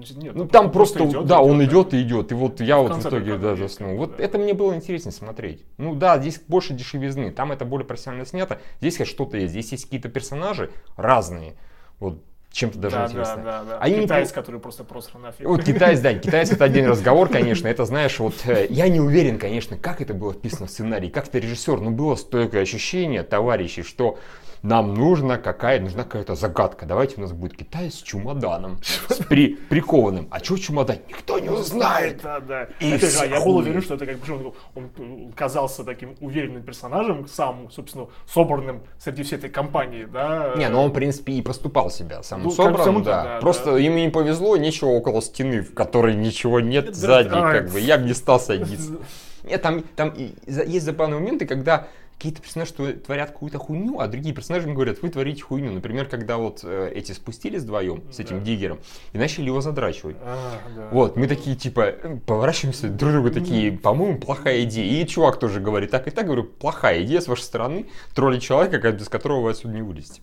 не- 0.00 0.16
нет, 0.24 0.34
Ну, 0.34 0.48
там 0.48 0.72
просто, 0.72 1.04
идет, 1.04 1.26
да, 1.26 1.40
он 1.40 1.60
так. 1.60 1.68
идет 1.68 1.94
и 1.94 2.02
идет. 2.02 2.32
И 2.32 2.34
вот 2.34 2.60
я 2.60 2.78
В 2.78 2.88
вот 2.88 2.96
в 2.96 3.06
итоге, 3.08 3.36
да, 3.38 3.54
заснул. 3.54 3.90
как 3.90 3.98
бы, 3.98 4.06
Вот 4.06 4.16
да. 4.16 4.24
это 4.24 4.38
мне 4.38 4.52
было 4.52 4.74
интереснее 4.74 5.12
смотреть. 5.12 5.64
Ну 5.78 5.94
да, 5.94 6.18
здесь 6.18 6.40
больше 6.48 6.74
дешевизны, 6.74 7.30
там 7.30 7.52
это 7.52 7.64
более 7.64 7.86
профессионально 7.86 8.26
снято. 8.26 8.58
Здесь 8.80 8.96
хоть 8.96 9.06
что-то 9.06 9.36
есть. 9.36 9.52
Здесь 9.52 9.70
есть 9.70 9.84
какие-то 9.84 10.08
персонажи 10.08 10.72
разные. 10.96 11.54
Вот 12.00 12.18
чем-то 12.50 12.78
даже 12.78 12.96
Да, 12.96 13.02
да, 13.02 13.10
интересно. 13.10 13.42
да, 13.44 13.64
да. 13.64 13.78
Они 13.78 13.96
не 13.96 14.02
Китаец, 14.02 14.32
про- 14.32 14.40
который 14.42 14.60
просто 14.60 14.82
просран 14.82 15.22
нафиг. 15.22 15.46
Вот 15.46 15.62
китаец, 15.62 16.00
да, 16.00 16.14
китаец 16.14 16.50
это 16.50 16.64
отдельный 16.64 16.90
разговор, 16.92 17.28
конечно. 17.28 17.68
Это, 17.68 17.84
знаешь, 17.84 18.18
вот 18.18 18.34
э, 18.46 18.66
я 18.70 18.88
не 18.88 18.98
уверен, 19.00 19.38
конечно, 19.38 19.76
как 19.76 20.00
это 20.00 20.14
было 20.14 20.32
вписано 20.32 20.66
в 20.66 20.70
сценарий, 20.70 21.10
как-то 21.10 21.38
режиссер, 21.38 21.80
но 21.80 21.90
было 21.92 22.16
стойкое 22.16 22.62
ощущение, 22.62 23.22
товарищи, 23.22 23.82
что 23.82 24.18
нам 24.64 24.94
нужна 24.94 25.36
какая 25.36 25.78
нужна 25.78 26.04
какая-то 26.04 26.34
загадка. 26.34 26.86
Давайте 26.86 27.16
у 27.18 27.20
нас 27.20 27.32
будет 27.32 27.54
китаец 27.54 27.96
с 27.96 28.02
чемоданом, 28.02 28.78
с 29.08 29.16
при, 29.16 29.56
прикованным. 29.56 30.26
А 30.30 30.42
что 30.42 30.56
чемодан? 30.56 30.96
Никто 31.06 31.38
не 31.38 31.50
узнает. 31.50 32.22
Да, 32.22 32.40
да. 32.40 32.68
И 32.80 32.90
Это 32.90 33.06
же, 33.10 33.18
а 33.20 33.26
я 33.26 33.44
был 33.44 33.56
уверен, 33.56 33.82
что 33.82 33.94
это 33.94 34.06
как 34.06 34.16
что 34.24 34.54
он, 34.74 34.90
он 34.98 35.32
казался 35.32 35.84
таким 35.84 36.16
уверенным 36.20 36.62
персонажем, 36.62 37.28
сам, 37.28 37.70
собственно, 37.70 38.06
собранным 38.26 38.80
среди 38.98 39.22
всей 39.22 39.36
этой 39.36 39.50
компании, 39.50 40.06
да. 40.10 40.54
Не, 40.56 40.70
ну 40.70 40.80
он, 40.80 40.90
в 40.90 40.94
принципе, 40.94 41.34
и 41.34 41.42
поступал 41.42 41.90
себя 41.90 42.22
самым 42.22 42.46
Ну, 42.46 42.50
собранным, 42.50 43.02
да. 43.02 43.22
да, 43.22 43.40
Просто 43.40 43.72
да. 43.72 43.78
ему 43.78 43.98
не 43.98 44.08
повезло, 44.08 44.56
ничего 44.56 44.96
около 44.96 45.20
стены, 45.20 45.60
в 45.60 45.74
которой 45.74 46.14
ничего 46.14 46.60
нет 46.60 46.86
Да, 46.86 46.92
сзади, 46.94 47.28
да. 47.28 47.52
как 47.52 47.70
бы. 47.70 47.80
Я 47.80 47.98
бы 47.98 48.04
не 48.04 48.14
стал 48.14 48.40
садиться. 48.40 48.92
Нет, 49.44 49.60
там, 49.60 49.82
там 49.94 50.14
есть 50.46 50.86
забавные 50.86 51.20
моменты, 51.20 51.44
когда 51.44 51.88
какие-то 52.16 52.40
персонажи 52.40 52.72
тво- 52.72 52.92
творят 52.98 53.30
какую-то 53.32 53.58
хуйню, 53.58 54.00
а 54.00 54.06
другие 54.08 54.34
персонажи 54.34 54.66
им 54.68 54.74
говорят, 54.74 55.02
вы 55.02 55.10
творите 55.10 55.42
хуйню. 55.42 55.72
Например, 55.72 56.06
когда 56.06 56.36
вот 56.38 56.60
э, 56.62 56.90
эти 56.94 57.12
спустились 57.12 57.62
вдвоем 57.62 58.02
с 58.12 58.18
этим 58.18 58.38
Да. 58.38 58.44
диггером 58.44 58.78
и 59.12 59.18
начали 59.18 59.46
его 59.46 59.60
задрачивать. 59.60 60.16
А, 60.20 60.52
да. 60.74 60.88
Вот, 60.90 61.16
мы 61.16 61.26
такие, 61.26 61.56
типа, 61.56 61.94
поворачиваемся 62.26 62.88
друг 62.88 63.12
другу 63.12 63.30
такие, 63.30 63.72
по-моему, 63.72 64.18
плохая 64.18 64.62
идея. 64.64 65.02
И 65.02 65.06
чувак 65.06 65.38
тоже 65.38 65.60
говорит, 65.60 65.90
так 65.90 66.06
и 66.08 66.10
так, 66.10 66.26
говорю, 66.26 66.44
плохая 66.44 67.02
идея 67.02 67.20
с 67.20 67.28
вашей 67.28 67.42
стороны, 67.42 67.86
троллить 68.14 68.42
человека, 68.42 68.90
без 68.92 69.08
которого 69.08 69.40
вы 69.42 69.50
отсюда 69.50 69.74
не 69.74 69.82
вылезете. 69.82 70.22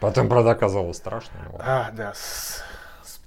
Потом, 0.00 0.28
правда, 0.28 0.52
оказалось 0.52 0.96
страшно. 0.96 1.32
А, 1.58 1.90
да. 1.96 2.14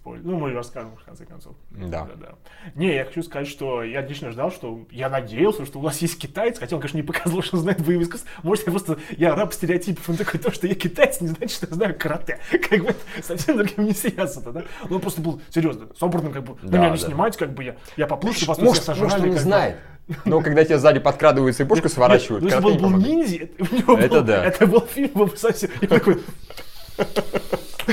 Спойлер. 0.03 0.21
Ну, 0.25 0.37
мы 0.37 0.51
расскажем 0.51 0.97
в 0.97 1.03
конце 1.05 1.23
концов. 1.23 1.55
Да. 1.71 2.05
да. 2.19 2.33
Не, 2.75 2.93
я 2.93 3.05
хочу 3.05 3.23
сказать, 3.23 3.47
что 3.47 3.83
я 3.83 4.01
лично 4.01 4.31
ждал, 4.31 4.51
что 4.51 4.85
я 4.91 5.07
надеялся, 5.07 5.65
что 5.65 5.79
у 5.79 5.81
вас 5.81 5.99
есть 5.99 6.19
китаец, 6.19 6.59
хотя 6.59 6.75
он, 6.75 6.81
конечно, 6.81 6.97
не 6.97 7.03
показывал, 7.03 7.41
что 7.41 7.55
знает 7.55 7.81
боевой 7.81 8.03
искусство. 8.03 8.29
Может, 8.43 8.65
я 8.65 8.71
просто, 8.73 8.97
я 9.11 9.33
раб 9.33 9.53
стереотипов, 9.53 10.09
он 10.09 10.17
такой, 10.17 10.41
то, 10.41 10.51
что 10.51 10.67
я 10.67 10.75
китаец, 10.75 11.21
не 11.21 11.29
значит, 11.29 11.51
что 11.51 11.67
я 11.67 11.75
знаю 11.75 11.95
карате. 11.97 12.37
Как 12.69 12.83
бы 12.83 12.93
совсем 13.23 13.55
другим 13.55 13.85
не 13.85 13.93
связано, 13.93 14.51
да? 14.51 14.63
Ну, 14.89 14.95
он 14.95 15.01
просто 15.01 15.21
был 15.21 15.41
серьезно, 15.49 15.87
собранным, 15.97 16.33
как 16.33 16.43
бы, 16.43 16.57
на 16.63 16.69
Да, 16.69 16.77
меня 16.79 16.89
не 16.89 16.97
да. 16.97 17.05
снимать, 17.05 17.37
как 17.37 17.53
бы 17.53 17.63
я, 17.63 17.77
я 17.95 18.05
попрошу 18.05 18.45
вас 18.45 18.57
Может, 18.57 18.83
всех 18.83 18.97
может, 18.97 19.09
сожрали, 19.13 19.29
он 19.29 19.35
бы. 19.35 19.39
знает. 19.39 19.77
Но 20.25 20.41
когда 20.41 20.65
тебя 20.65 20.79
сзади 20.79 20.99
подкрадывают 20.99 21.55
цепочку, 21.55 21.87
сворачивают. 21.87 22.43
Ну, 22.43 22.49
если 22.49 22.61
бы 22.61 22.71
он 22.71 22.75
не 22.75 22.81
был 22.81 22.89
ниндзя, 22.89 23.37
это, 23.37 24.09
был, 24.09 24.21
да. 24.23 24.43
это 24.43 24.67
был 24.67 24.81
фильм, 24.81 25.11
был 25.13 25.27
бы 25.27 25.37
совсем... 25.37 25.69
Я 25.79 25.87
такой... 25.87 26.21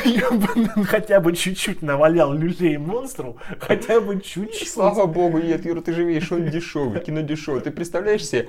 Я 0.04 0.30
бы 0.30 0.85
хотя 0.85 1.20
бы 1.20 1.35
чуть-чуть 1.35 1.82
навалял 1.82 2.32
люлей 2.32 2.76
монстру, 2.76 3.37
хотя 3.59 4.00
бы 4.00 4.20
чуть-чуть. 4.20 4.68
Слава 4.68 5.06
богу, 5.06 5.38
нет, 5.38 5.64
Юра, 5.64 5.80
ты 5.80 5.92
же 5.92 6.04
видишь, 6.04 6.30
он 6.32 6.49
дешевый, 6.49 7.00
кино 7.00 7.20
дешевое. 7.20 7.61
Ты 7.61 7.70
представляешь 7.70 8.25
себе, 8.26 8.49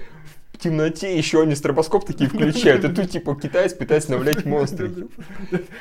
в 0.54 0.58
темноте 0.58 1.18
еще 1.18 1.42
они 1.42 1.56
стробоскоп 1.56 2.06
такие 2.06 2.30
включают, 2.30 2.86
и 2.86 2.90
тут 2.90 3.10
типа 3.10 3.36
китаец 3.36 3.74
пытается 3.74 4.12
навлять 4.12 4.46
монстры. 4.46 5.08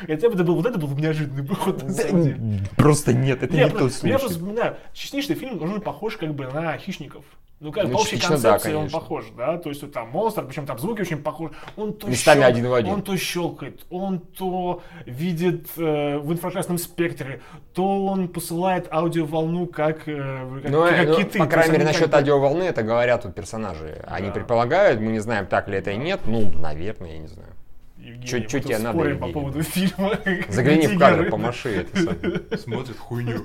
Хотя 0.06 0.28
бы 0.28 0.34
это 0.34 0.44
был, 0.44 0.54
вот 0.54 0.66
это 0.66 0.78
был 0.78 0.88
неожиданный 0.96 1.42
выход. 1.42 1.84
Просто 2.76 3.12
нет, 3.12 3.42
это 3.42 3.54
Я, 3.56 3.64
не 3.64 3.70
тот 3.70 3.82
я 3.82 3.90
случай. 3.90 4.16
просто 4.16 4.38
вспоминаю, 4.38 4.76
частичный 4.94 5.36
фильм, 5.36 5.60
он 5.62 5.80
похож 5.80 6.16
как 6.16 6.34
бы 6.34 6.46
на 6.46 6.76
«Хищников». 6.78 7.24
Ну, 7.60 7.72
как 7.72 7.84
Ну, 7.84 7.90
по 7.90 7.96
общей 7.96 8.12
частично 8.16 8.38
да, 8.38 8.50
концепции 8.52 8.74
он 8.74 8.88
похож, 8.88 9.26
да, 9.36 9.58
то 9.58 9.68
есть 9.68 9.92
там 9.92 10.08
монстр, 10.08 10.46
причем 10.46 10.64
там 10.64 10.78
звуки 10.78 11.02
очень 11.02 11.18
похожи, 11.22 11.52
он 11.76 11.92
то 11.92 12.06
Местами 12.08 12.40
щел- 12.40 12.48
один 12.48 12.68
в 12.68 12.72
один. 12.72 12.92
он 12.94 13.02
то 13.02 13.16
щелкает, 13.18 13.84
он 13.90 14.18
то 14.20 14.82
видит 15.04 15.68
э, 15.76 16.18
в 16.18 16.32
инфракрасном 16.32 16.78
спектре, 16.78 17.42
то 17.74 18.06
он 18.06 18.28
посылает 18.28 18.88
аудиоволну 18.90 19.66
как, 19.66 20.08
э, 20.08 20.60
как, 20.62 20.70
Ну, 20.70 20.82
как 20.88 21.08
ну, 21.08 21.16
киты. 21.16 21.38
по 21.38 21.46
крайней 21.46 21.72
мере, 21.72 21.82
они 21.84 21.92
насчет 21.92 22.10
как 22.10 22.20
аудиоволны 22.20 22.62
это 22.62 22.82
говорят 22.82 23.26
вот 23.26 23.34
персонажи. 23.34 24.02
Они 24.06 24.28
Да. 24.28 24.32
предполагают, 24.32 24.98
мы 25.00 25.12
не 25.12 25.18
знаем, 25.18 25.46
так 25.46 25.68
ли 25.68 25.76
это 25.76 25.90
и 25.90 25.98
нет. 25.98 26.20
Ну, 26.24 26.50
наверное, 26.58 27.12
я 27.12 27.18
не 27.18 27.28
знаю. 27.28 27.50
Евгений, 28.02 28.26
Чё- 28.26 28.38
мы 28.38 28.42
чё 28.44 28.58
тут 28.58 28.62
тебе 28.66 28.78
надо, 28.78 28.98
спорим 28.98 29.18
по 29.18 29.24
Евгений? 29.26 29.32
поводу 29.32 29.62
фильма. 29.62 30.18
Загляни 30.48 30.86
в 30.88 30.98
кадр, 30.98 31.30
помаши. 31.30 31.86
Смотрит 32.58 32.96
хуйню. 32.98 33.40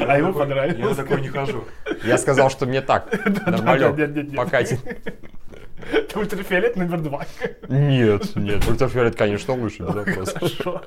А 0.00 0.16
ему 0.18 0.28
Я 0.28 0.32
понравилось. 0.32 0.96
на 0.96 1.04
такой 1.04 1.20
не 1.20 1.28
хожу. 1.28 1.64
Я 2.04 2.18
сказал, 2.18 2.50
что 2.50 2.66
мне 2.66 2.80
так, 2.80 3.12
нет. 3.46 4.34
покатит. 4.34 4.80
Это 5.92 6.18
ультрафиолет 6.18 6.74
номер 6.76 7.00
два. 7.00 7.26
Нет, 7.68 8.34
нет, 8.34 8.66
ультрафиолет, 8.66 9.14
конечно, 9.14 9.54
лучше, 9.54 9.82
без 9.82 9.94
вопросов. 9.94 10.34
Хорошо. 10.34 10.82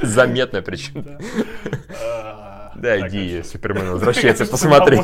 Заметно 0.00 0.62
причем. 0.62 1.04
Да. 2.76 2.98
Так, 2.98 3.10
иди, 3.10 3.42
что- 3.42 3.48
Супермен 3.52 3.90
возвращается, 3.92 4.46
посмотри. 4.50 4.96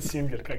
Сингер, 0.00 0.42
как. 0.42 0.58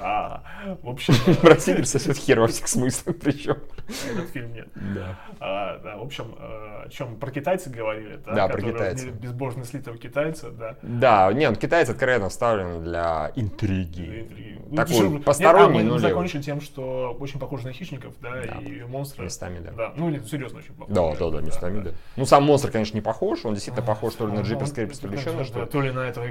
А, 0.00 0.42
В 0.82 0.88
общем, 0.88 1.14
э, 1.26 1.34
Про 1.34 1.56
Сингер 1.58 1.86
сосет 1.86 2.16
хер 2.16 2.40
во 2.40 2.46
всех 2.48 2.68
смыслах 2.68 3.16
причем. 3.18 3.56
этот 3.86 4.30
фильм 4.30 4.52
нет. 4.52 4.68
Да. 4.74 5.18
А, 5.40 5.96
в 5.98 6.02
общем, 6.02 6.34
э, 6.38 6.84
о 6.86 6.88
чем 6.90 7.16
про 7.16 7.30
китайцев 7.30 7.72
говорили, 7.72 8.18
да, 8.26 8.34
Да, 8.34 8.48
про 8.48 8.60
китайцев. 8.60 9.12
безбожно 9.14 9.64
слитого 9.64 9.96
китайца, 9.98 10.50
да. 10.50 10.76
Да, 10.82 11.32
не, 11.32 11.46
он 11.48 11.56
китаец 11.56 11.88
откровенно 11.88 12.28
вставлен 12.28 12.82
для 12.82 13.32
интриги. 13.36 14.54
Ну, 14.70 14.76
Такой 14.76 15.20
посторонний, 15.20 15.78
нет, 15.78 15.82
а 15.82 15.88
но 15.88 15.92
мы 15.94 15.98
левый. 15.98 16.10
закончили 16.10 16.42
тем, 16.42 16.60
что 16.60 17.16
очень 17.20 17.38
похож 17.38 17.62
на 17.62 17.72
хищников, 17.72 18.14
да, 18.20 18.40
и 18.42 18.82
монстры. 18.82 19.24
Местами, 19.24 19.60
да. 19.76 19.92
Ну 19.96 20.08
нет, 20.08 20.26
серьезно 20.26 20.58
очень 20.58 20.72
похож. 20.74 20.92
Да, 20.94 21.14
да, 21.14 21.30
да, 21.30 21.40
местами, 21.40 21.82
да. 21.82 21.90
Ну, 22.16 22.24
сам 22.26 22.44
монстр, 22.44 22.70
конечно, 22.70 22.96
не 22.96 23.02
похож, 23.02 23.44
он 23.44 23.54
действительно 23.54 23.86
похож 23.86 24.14
то 24.14 24.26
ли 24.26 24.32
на 24.32 24.40
Jeepers 24.40 24.66
Creepers, 24.66 24.98
еще 25.12 25.32
на 25.32 25.44
что. 25.44 25.66
То 25.66 25.80
ли 25.80 25.90
на 25.90 26.00
этого, 26.08 26.26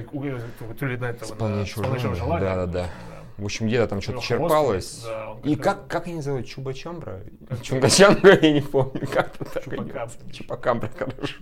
то 0.80 0.86
ли 0.86 0.98
на 0.98 1.06
этого, 1.06 1.30
Исполняющего 1.30 1.84
желания. 1.84 2.16
желания. 2.16 2.46
Да, 2.46 2.56
да, 2.56 2.66
да. 2.66 2.90
В 3.38 3.46
общем, 3.46 3.66
где-то 3.66 3.88
там 3.88 4.00
что-то 4.02 4.22
черпалось. 4.22 5.04
да, 5.04 5.36
И 5.44 5.56
как 5.56 5.80
как, 5.82 5.88
как 5.88 6.06
они 6.06 6.18
называют? 6.18 6.46
Чуба-чамбра? 6.46 7.22
Чунга-чамбра, 7.64 8.40
я 8.40 8.54
не 8.54 8.62
помню. 8.62 9.08
Как-то 9.12 9.46
так. 9.46 9.64
Чупакабра. 9.64 10.32
Чупакабра, 10.32 10.90
хорошо. 10.96 11.36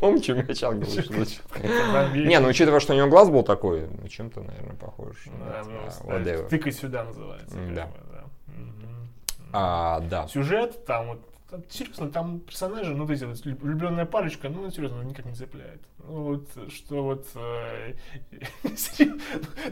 Помню, 0.00 0.20
Чунга-чамбра 0.20 0.86
Не, 2.26 2.38
ну 2.40 2.48
учитывая, 2.48 2.80
что 2.80 2.92
у 2.92 2.96
него 2.96 3.08
глаз 3.08 3.30
был 3.30 3.42
такой, 3.42 3.88
ну 3.88 4.06
чем-то, 4.08 4.42
наверное, 4.42 4.76
похож. 4.76 5.16
Да, 5.38 5.62
Да, 5.62 5.68
ну, 6.04 6.10
whatever. 6.12 6.48
Тыкай 6.48 6.72
сюда 6.72 7.04
называется. 7.04 7.56
Как 7.56 7.74
да. 7.74 7.88
да. 8.12 8.24
А, 9.52 10.00
да. 10.00 10.28
Сюжет, 10.28 10.84
там 10.84 11.06
вот, 11.08 11.20
серьезно, 11.68 12.10
там 12.10 12.40
персонажи, 12.40 12.94
ну, 12.94 13.04
вот 13.04 13.12
эти 13.12 13.24
вот 13.24 13.38
влюбленная 13.44 14.06
парочка, 14.06 14.48
ну, 14.48 14.70
серьезно, 14.70 15.02
никак 15.02 15.26
не 15.26 15.34
цепляет. 15.34 15.80
Ну, 15.98 16.22
вот, 16.22 16.72
что 16.72 17.02
вот, 17.02 17.26
э, 17.34 17.94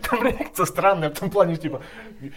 там 0.02 0.22
реакция 0.22 0.66
странная 0.66 1.10
в 1.10 1.18
том 1.18 1.30
плане, 1.30 1.56
типа, 1.56 1.82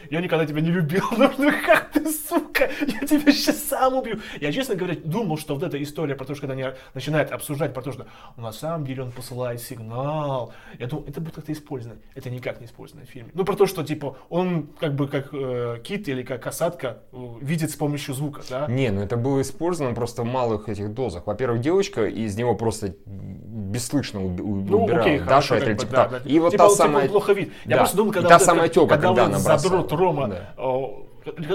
я 0.09 0.21
никогда 0.21 0.45
тебя 0.45 0.61
не 0.61 0.71
любил, 0.71 1.03
ну, 1.17 1.29
ну 1.37 1.51
как 1.65 1.91
ты, 1.91 2.09
сука, 2.11 2.69
я 2.81 3.05
тебя 3.05 3.31
сейчас 3.31 3.63
сам 3.63 3.95
убью. 3.95 4.19
Я, 4.39 4.51
честно 4.51 4.75
говоря, 4.75 4.95
думал, 5.03 5.37
что 5.37 5.55
вот 5.55 5.63
эта 5.63 5.81
история 5.81 6.15
про 6.15 6.25
то, 6.25 6.35
что 6.35 6.47
когда 6.47 6.53
они 6.53 6.75
начинают 6.93 7.31
обсуждать 7.31 7.73
про 7.73 7.81
то, 7.81 7.91
что 7.91 8.07
на 8.37 8.51
самом 8.51 8.85
деле 8.85 9.03
он 9.03 9.11
посылает 9.11 9.61
сигнал, 9.61 10.53
я 10.79 10.87
думал, 10.87 11.05
это 11.07 11.19
будет 11.21 11.35
как-то 11.35 11.51
использовано. 11.51 11.99
Это 12.15 12.29
никак 12.29 12.59
не 12.59 12.65
использовано 12.67 13.05
в 13.05 13.09
фильме. 13.09 13.31
Ну, 13.33 13.45
про 13.45 13.55
то, 13.55 13.65
что, 13.65 13.83
типа, 13.83 14.17
он 14.29 14.67
как 14.79 14.95
бы 14.95 15.07
как 15.07 15.29
э, 15.33 15.79
кит 15.83 16.07
или 16.07 16.23
как 16.23 16.43
касатка 16.43 17.03
э, 17.11 17.33
видит 17.41 17.71
с 17.71 17.75
помощью 17.75 18.13
звука, 18.13 18.41
да? 18.49 18.67
Не, 18.67 18.89
ну 18.91 19.01
это 19.01 19.17
было 19.17 19.30
использовано 19.39 19.93
просто 19.95 20.23
в 20.23 20.25
малых 20.25 20.67
этих 20.67 20.93
дозах. 20.93 21.27
Во-первых, 21.27 21.61
девочка 21.61 22.05
из 22.05 22.35
него 22.35 22.55
просто 22.55 22.95
бесслышно 23.05 24.25
уб- 24.25 24.41
у- 24.41 24.55
Ну, 24.55 24.83
убирала. 24.83 25.01
окей, 25.01 25.19
Даша 25.19 25.55
это 25.55 25.73
типа 25.75 25.91
да, 25.93 26.07
да. 26.07 26.17
И 26.25 26.39
вот 26.39 26.51
Типа 26.51 26.63
та 26.65 26.69
типа 26.69 26.83
самая... 26.83 27.07
плохо 27.07 27.33
видит. 27.33 27.53
Я 27.65 27.77
просто 27.77 27.95
думал, 27.97 28.11
И 28.11 28.13
когда 28.15 28.29
та 28.29 28.37
вот 28.39 28.45
самая 28.45 28.67
тёлка, 28.67 28.97
когда 28.97 29.25
она 29.25 29.39
задрот. 29.39 29.91
Рома 29.93 30.35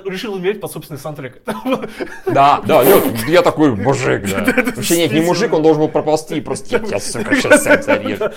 решил 0.04 0.34
умереть 0.34 0.60
под 0.60 0.70
собственный 0.70 0.98
саундтрек. 1.00 1.42
Да, 2.26 2.60
да, 2.64 2.84
нет, 2.84 3.02
я 3.28 3.42
такой 3.42 3.74
мужик, 3.74 4.24
да. 4.30 4.44
Вообще 4.76 4.96
нет, 4.98 5.12
не 5.12 5.20
мужик, 5.20 5.52
он 5.52 5.62
должен 5.62 5.82
был 5.82 5.88
проползти 5.88 6.36
и 6.38 6.40
просто, 6.40 6.76
я, 6.76 7.00
сука, 7.00 7.34
сейчас 7.34 7.64
сам 7.64 7.82
зарежу. 7.82 8.28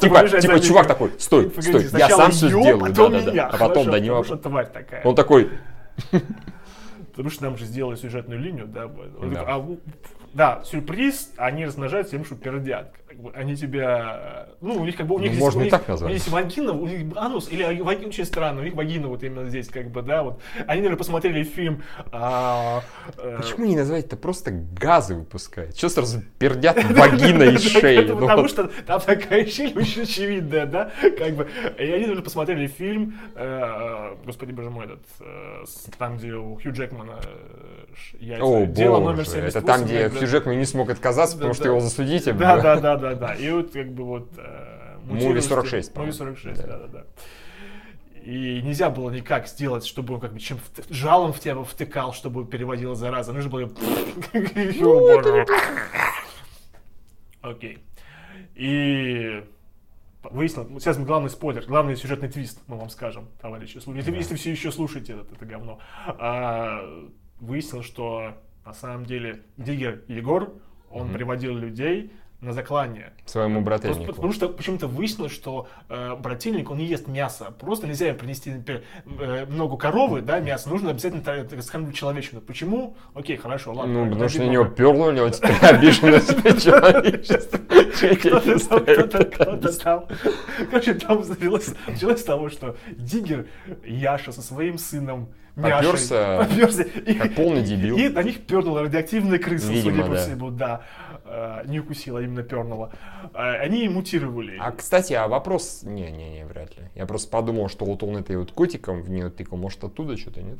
Типа, 0.00 0.26
типа, 0.28 0.60
чувак 0.60 0.86
такой, 0.86 1.12
стой, 1.18 1.52
стой, 1.60 1.86
я 1.92 2.08
сам 2.08 2.30
все 2.30 2.48
сделаю, 2.48 2.92
да, 2.92 3.08
да, 3.08 3.20
да. 3.20 3.46
А 3.48 3.56
потом, 3.58 3.84
Хорошо, 3.84 3.90
да, 3.90 4.00
не 4.00 4.08
потому 4.08 4.24
что 4.24 4.34
вопрос. 4.34 4.50
тварь 4.50 4.66
такая. 4.72 5.02
Он 5.04 5.14
такой, 5.14 5.50
Потому 7.18 7.32
что 7.32 7.42
нам 7.42 7.56
же 7.56 7.64
сделали 7.64 7.96
сюжетную 7.96 8.40
линию, 8.40 8.68
да. 8.68 8.86
Да. 8.86 9.42
а, 9.44 9.78
да, 10.34 10.62
сюрприз, 10.64 11.32
они 11.36 11.66
размножаются 11.66 12.12
тем, 12.12 12.24
что 12.24 12.34
пердят. 12.36 12.92
Они 13.34 13.56
тебя, 13.56 14.48
ну, 14.60 14.74
у 14.80 14.84
них 14.84 14.96
как 14.96 15.06
бы, 15.06 15.16
у 15.16 15.18
них 15.18 15.30
Ну, 15.30 15.34
здесь- 15.34 15.44
можно 15.44 15.58
у 15.58 15.62
и 15.62 15.64
них- 15.64 15.70
так 15.72 15.88
назвать. 15.88 16.10
У 16.10 16.14
них 16.14 16.28
вагина, 16.28 16.72
у 16.72 16.86
них 16.86 17.16
анус, 17.16 17.48
или 17.50 17.62
а- 17.62 17.82
вагина, 17.82 18.08
очень 18.08 18.24
странно, 18.24 18.60
у 18.60 18.64
них 18.64 18.74
вагина 18.74 19.08
вот 19.08 19.22
именно 19.24 19.48
здесь, 19.48 19.68
как 19.68 19.90
бы, 19.90 20.02
да, 20.02 20.22
вот. 20.22 20.40
Они, 20.66 20.80
наверное, 20.82 20.98
посмотрели 20.98 21.42
фильм, 21.42 21.82
а, 22.12 22.82
э, 23.16 23.36
почему 23.38 23.66
не 23.66 23.76
назвать 23.76 24.04
это 24.06 24.16
просто 24.16 24.50
газы 24.52 25.14
выпускает? 25.16 25.76
Что 25.76 25.88
сразу 25.88 26.22
пердят 26.38 26.76
вагина 26.90 27.44
из 27.44 27.62
шеи? 27.62 28.06
Ну, 28.06 28.18
Потому 28.20 28.46
что 28.48 28.68
там 28.86 29.00
такая 29.00 29.46
щель 29.46 29.76
очень 29.76 30.02
очевидная, 30.02 30.66
да, 30.66 30.90
как 31.18 31.34
бы. 31.34 31.48
И 31.78 31.90
они 31.90 32.06
даже 32.06 32.22
посмотрели 32.22 32.66
фильм, 32.68 33.18
э, 33.34 34.14
господи 34.26 34.52
боже 34.52 34.70
мой, 34.70 34.84
этот, 34.84 35.00
э, 35.20 35.64
там, 35.98 36.18
где 36.18 36.34
у 36.34 36.56
Хью 36.56 36.72
Джекмана 36.72 37.18
ш- 37.98 38.16
яйца. 38.18 38.44
О, 38.44 38.64
Дело 38.66 39.00
номер 39.00 39.16
боже, 39.18 39.30
78. 39.30 39.58
это 39.58 39.66
там, 39.66 39.84
где 39.84 40.08
да. 40.08 40.40
Хью 40.40 40.54
не 40.54 40.64
смог 40.64 40.90
отказаться, 40.90 41.36
потому 41.36 41.50
Да, 41.50 41.54
что 41.54 41.64
да. 41.64 41.70
его 41.70 41.80
засудить. 41.80 42.24
Да, 42.24 42.56
да, 42.60 42.76
да, 42.80 42.96
да, 42.96 43.14
да. 43.14 43.34
И 43.34 43.50
вот 43.50 43.70
как 43.72 43.90
бы 43.92 44.04
вот... 44.04 44.28
э, 44.38 44.96
Муви 45.04 45.20
мутировать- 45.26 45.44
46, 45.44 45.88
Муви 45.88 45.94
по-моему. 45.94 46.12
46, 46.12 46.60
Да. 46.62 46.66
да, 46.66 46.78
да, 46.78 46.86
да. 46.88 47.04
И 48.24 48.60
нельзя 48.62 48.90
было 48.90 49.10
никак 49.10 49.48
сделать, 49.48 49.86
чтобы 49.86 50.14
он 50.14 50.20
как 50.20 50.34
бы 50.34 50.38
чем 50.40 50.58
вт- 50.58 50.84
жалом 50.90 51.32
в 51.32 51.40
тебя 51.40 51.62
втыкал, 51.62 52.12
чтобы 52.12 52.44
переводила 52.46 52.94
зараза. 52.94 53.32
Нужно 53.32 53.50
было... 53.50 53.70
Ну, 54.34 55.00
боже. 55.00 55.46
Окей. 57.40 57.78
И 58.54 59.42
выяснил, 60.24 60.68
сейчас 60.80 60.98
мы 60.98 61.06
главный 61.06 61.30
спойлер, 61.30 61.64
главный 61.66 61.96
сюжетный 61.96 62.28
твист, 62.28 62.60
мы 62.66 62.76
вам 62.76 62.90
скажем, 62.90 63.28
товарищи. 63.40 63.76
Если, 63.76 64.14
если 64.14 64.34
все 64.34 64.50
еще 64.50 64.72
слушаете 64.72 65.14
это, 65.14 65.34
это 65.34 65.46
говно. 65.46 65.78
А, 66.06 66.82
выяснил, 67.40 67.82
что 67.82 68.34
на 68.64 68.74
самом 68.74 69.06
деле 69.06 69.42
Диггер 69.56 70.02
Егор, 70.08 70.52
он 70.90 71.12
приводил 71.12 71.56
людей 71.56 72.12
на 72.40 72.52
заклание. 72.52 73.12
Своему 73.26 73.64
Просто 73.64 73.88
брательнику. 73.88 74.12
потому 74.14 74.32
что 74.32 74.48
почему-то 74.48 74.86
выяснилось, 74.86 75.32
что 75.32 75.66
э, 75.88 76.14
брательник, 76.14 76.70
он 76.70 76.78
не 76.78 76.84
ест 76.84 77.08
мясо. 77.08 77.52
Просто 77.58 77.88
нельзя 77.88 78.14
принести, 78.14 78.52
например, 78.52 78.84
э, 79.06 79.46
много 79.46 79.76
коровы, 79.76 80.20
да, 80.20 80.38
мяса. 80.38 80.68
Нужно 80.68 80.90
обязательно 80.90 81.62
скажем, 81.62 81.92
человечину. 81.92 82.40
Почему? 82.40 82.96
Окей, 83.14 83.36
хорошо, 83.36 83.72
ладно. 83.72 84.04
Ну, 84.04 84.10
потому 84.10 84.28
что 84.28 84.38
на 84.44 84.50
него 84.50 84.66
перло, 84.66 85.08
у 85.08 85.10
него 85.10 85.28
теперь 85.30 85.56
обиженность 85.62 86.28
человечества. 86.64 87.58
Кто-то 87.58 88.68
там, 88.68 88.84
кто-то, 88.84 89.24
кто-то 89.24 89.80
там. 89.80 90.06
Короче, 90.70 90.94
там 90.94 91.24
началось, 91.28 91.74
началось 91.88 92.20
с 92.20 92.24
того, 92.24 92.50
что 92.50 92.76
Диггер 92.92 93.48
Яша 93.84 94.30
со 94.30 94.42
своим 94.42 94.78
сыном 94.78 95.30
Мяшей 95.58 95.82
попёрся, 96.38 96.82
и- 96.82 97.14
Как 97.14 97.34
полный 97.34 97.62
дебил. 97.62 97.96
И 97.96 98.08
на 98.08 98.22
них 98.22 98.40
пернула 98.46 98.82
радиоактивная 98.82 99.38
крыса, 99.38 99.70
Видимо, 99.72 99.96
судя 99.96 100.02
по 100.08 100.14
да. 100.14 100.24
всему, 100.24 100.50
да. 100.50 100.80
Э, 101.24 101.62
Не 101.66 101.80
укусила, 101.80 102.20
а 102.20 102.22
именно 102.22 102.42
пернула. 102.42 102.92
Э, 103.34 103.56
Они 103.60 103.88
мутировали. 103.88 104.56
А, 104.58 104.70
кстати, 104.72 105.12
а 105.12 105.26
вопрос... 105.28 105.82
Не-не-не, 105.82 106.44
вряд 106.46 106.76
ли. 106.78 106.84
Я 106.94 107.06
просто 107.06 107.30
подумал, 107.30 107.68
что 107.68 107.84
вот 107.84 108.02
он 108.02 108.16
этой 108.16 108.36
вот 108.36 108.52
котиком 108.52 109.02
в 109.02 109.10
нее 109.10 109.28
тыкал, 109.30 109.58
может 109.58 109.82
оттуда 109.84 110.16
что-то, 110.16 110.40
нет? 110.42 110.58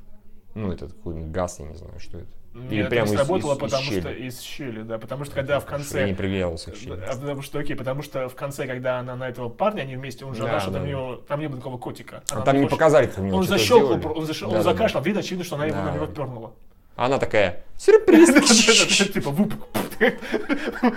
Ну, 0.55 0.73
этот 0.73 0.93
какой-нибудь 0.93 1.31
газ, 1.31 1.59
я 1.61 1.67
не 1.67 1.75
знаю, 1.77 1.99
что 2.01 2.19
это. 2.19 2.29
Или 2.55 2.77
Нет, 2.83 2.89
прямо 2.89 3.07
из- 3.07 3.13
сработало, 3.13 3.53
из- 3.53 3.57
из 3.57 3.61
потому 3.61 3.83
что 3.85 3.93
щели? 4.03 4.27
из 4.27 4.41
щели, 4.41 4.83
да. 4.83 4.99
Потому 4.99 5.25
что 5.25 5.35
когда 5.35 5.61
в 5.61 5.67
конце... 5.67 6.01
Я 6.01 6.07
не 6.09 6.15
приглядывался 6.15 6.71
к 6.73 6.77
щели. 6.77 7.01
А, 7.07 7.15
Потому 7.15 7.43
что, 7.43 7.59
окей, 7.61 7.77
потому 7.77 8.03
что 8.03 8.29
в 8.29 8.35
конце, 8.35 8.67
когда 8.67 8.99
она 8.99 9.15
на 9.15 9.29
этого 9.29 9.49
парня, 9.49 9.83
они 9.83 9.95
вместе, 9.97 10.25
он 10.25 10.35
же 10.35 10.43
Да, 10.43 10.59
что 10.59 10.73
там, 10.73 10.81
да. 10.81 10.87
у 10.87 10.91
него, 10.91 11.17
там 11.17 11.39
не 11.41 11.47
было 11.49 11.59
такого 11.59 11.79
котика. 11.79 12.23
А 12.31 12.37
Она 12.37 12.45
там 12.45 12.57
не 12.57 12.63
просто- 12.63 12.77
показали, 12.77 13.07
как 13.07 13.19
него 13.19 13.37
Он 13.37 13.45
защелкал, 13.45 13.93
он, 13.93 14.25
заш- 14.25 14.45
он 14.45 14.51
Да-да-да. 14.53 14.63
закашлял, 14.63 15.03
видно, 15.05 15.21
очевидно, 15.21 15.45
что 15.45 15.55
она 15.57 15.67
его 15.67 15.77
Да. 15.77 15.85
на 15.85 15.95
него 15.95 16.07
пернула. 16.07 16.53
А 16.97 17.07
Она 17.07 17.19
такая, 17.19 17.63
сюрприз. 17.77 18.29
Типа 19.13 19.31
выпук. 19.31 19.69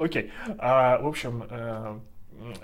Окей. 0.00 0.32
А, 0.58 0.98
В 1.00 1.06
общем, 1.06 1.44
э, 1.48 1.98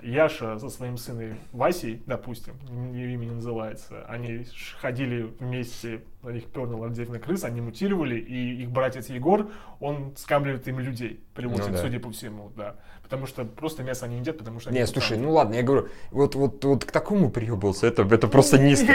Яша 0.02 0.58
со 0.58 0.68
своим 0.68 0.96
сыном 0.96 1.38
Васей, 1.52 2.02
допустим, 2.06 2.54
не 2.70 3.30
называется, 3.30 4.04
они 4.06 4.46
ходили 4.80 5.22
вместе 5.22 6.02
на 6.22 6.30
них 6.30 6.46
пернула 6.46 6.86
отдельно 6.86 7.18
крыс, 7.18 7.44
они 7.44 7.60
мутировали, 7.60 8.16
и 8.16 8.62
их 8.62 8.70
братец 8.70 9.08
Егор, 9.08 9.50
он 9.80 10.14
скармливает 10.16 10.66
им 10.68 10.78
людей, 10.78 11.20
при 11.34 11.46
Ну 11.46 11.56
да. 11.56 11.76
судя 11.76 11.98
по 11.98 12.10
всему, 12.10 12.52
да. 12.56 12.76
Потому 13.02 13.26
что 13.26 13.44
просто 13.44 13.82
мясо 13.82 14.06
они 14.06 14.14
не 14.14 14.20
едят, 14.20 14.38
потому 14.38 14.60
что 14.60 14.70
они 14.70 14.78
Не, 14.78 14.86
слушай, 14.86 15.18
ну 15.18 15.32
ладно, 15.32 15.54
я 15.54 15.62
говорю, 15.62 15.88
вот, 16.10 16.34
вот, 16.34 16.64
вот 16.64 16.84
к 16.84 16.92
такому 16.92 17.30
приебался, 17.30 17.86
это, 17.86 18.02
это 18.02 18.28
просто 18.28 18.58
низко. 18.58 18.92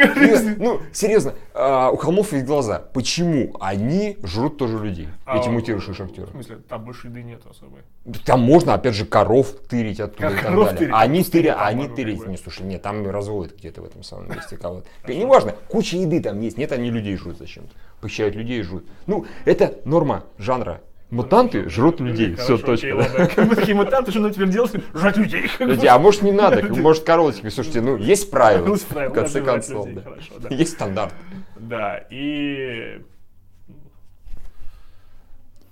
Ну, 0.58 0.80
серьезно, 0.92 1.36
а, 1.54 1.92
у 1.92 1.98
холмов 1.98 2.34
есть 2.34 2.46
глаза. 2.46 2.80
Почему 2.94 3.56
они 3.60 4.18
жрут 4.24 4.58
тоже 4.58 4.80
людей, 4.80 5.10
А, 5.26 5.38
эти 5.38 5.50
мутирующие 5.50 5.94
В 5.94 5.98
шахтеры? 5.98 6.28
смысле, 6.32 6.58
там 6.68 6.84
больше 6.86 7.08
еды 7.08 7.22
нет 7.22 7.42
особой. 7.46 7.82
Там 8.26 8.42
можно, 8.42 8.74
опять 8.74 8.96
же, 8.96 9.06
коров 9.06 9.52
тырить 9.70 10.00
оттуда 10.00 10.30
и 10.30 10.36
так 10.36 10.54
далее. 10.54 10.92
они 10.94 11.24
тырят, 11.24 11.58
они 11.60 11.88
тырить, 11.90 12.26
не, 12.26 12.38
слушай, 12.38 12.66
нет, 12.66 12.82
там 12.82 13.08
разводят 13.08 13.58
где-то 13.58 13.82
в 13.82 13.86
этом 13.86 14.02
самом 14.04 14.30
месте 14.30 14.58
кого-то. 14.58 14.88
Неважно, 15.08 15.54
куча 15.68 15.98
еды 15.98 16.22
там 16.22 16.40
есть, 16.40 16.58
нет, 16.58 16.72
они 16.72 16.90
людей 16.90 17.17
жрут 17.18 17.38
зачем-то. 17.38 17.74
Похищают 18.02 18.36
людей 18.36 18.60
и 18.60 18.64
жрут. 18.64 18.86
Ну, 19.06 19.26
это 19.46 19.80
норма 19.86 20.24
жанра. 20.38 20.82
Мутанты 21.10 21.70
жрут 21.70 22.02
людей, 22.02 22.36
все, 22.36 22.58
бы 22.58 23.56
такие 23.56 23.74
мутанты, 23.76 24.12
что 24.12 24.30
теперь 24.30 24.50
делать? 24.50 24.74
Жрать 24.94 25.16
людей. 25.16 25.50
А 25.88 25.98
может 26.00 26.22
не 26.22 26.34
надо, 26.34 26.62
может 26.76 27.06
коровочки, 27.06 27.48
слушайте, 27.48 27.80
ну 27.80 27.96
есть 27.96 28.30
правила, 28.30 28.68
Есть 28.68 28.88
правила, 28.88 29.12
в 29.12 29.16
конце 29.16 29.42
концов, 29.42 29.88
людей, 29.88 30.02
да. 30.04 30.10
хорошо, 30.10 30.34
да. 30.40 30.50
Есть 30.54 30.72
стандарт. 30.74 31.14
Да, 31.56 31.98
и 32.10 33.02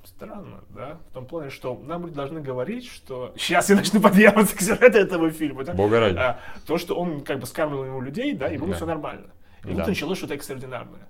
странно, 0.06 0.64
да, 0.70 1.00
в 1.10 1.14
том 1.14 1.26
плане, 1.26 1.50
что 1.50 1.78
нам 1.84 2.12
должны 2.14 2.40
говорить, 2.40 2.88
что 2.90 3.34
сейчас 3.36 3.70
я 3.70 3.76
начну 3.76 4.00
подъяваться 4.00 4.56
к 4.56 4.62
сюжету 4.62 4.98
этого 4.98 5.30
фильма, 5.32 5.66
да? 5.66 5.74
Бога 5.74 6.00
ради. 6.00 6.18
А, 6.18 6.40
то, 6.66 6.78
что 6.78 6.96
он 6.96 7.22
как 7.22 7.40
бы 7.40 7.46
скармливал 7.46 7.84
ему 7.86 8.00
людей, 8.02 8.34
да, 8.34 8.48
и 8.48 8.58
было 8.58 8.70
Да. 8.70 8.76
все 8.76 8.86
нормально. 8.86 9.28
И 9.66 9.70
Да. 9.72 9.74
вот 9.80 9.88
началось 9.88 10.18
что-то 10.18 10.36
экстраординарное. 10.36 11.08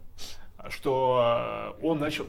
Что 0.69 1.75
э, 1.79 1.85
он 1.85 1.99
начал, 1.99 2.25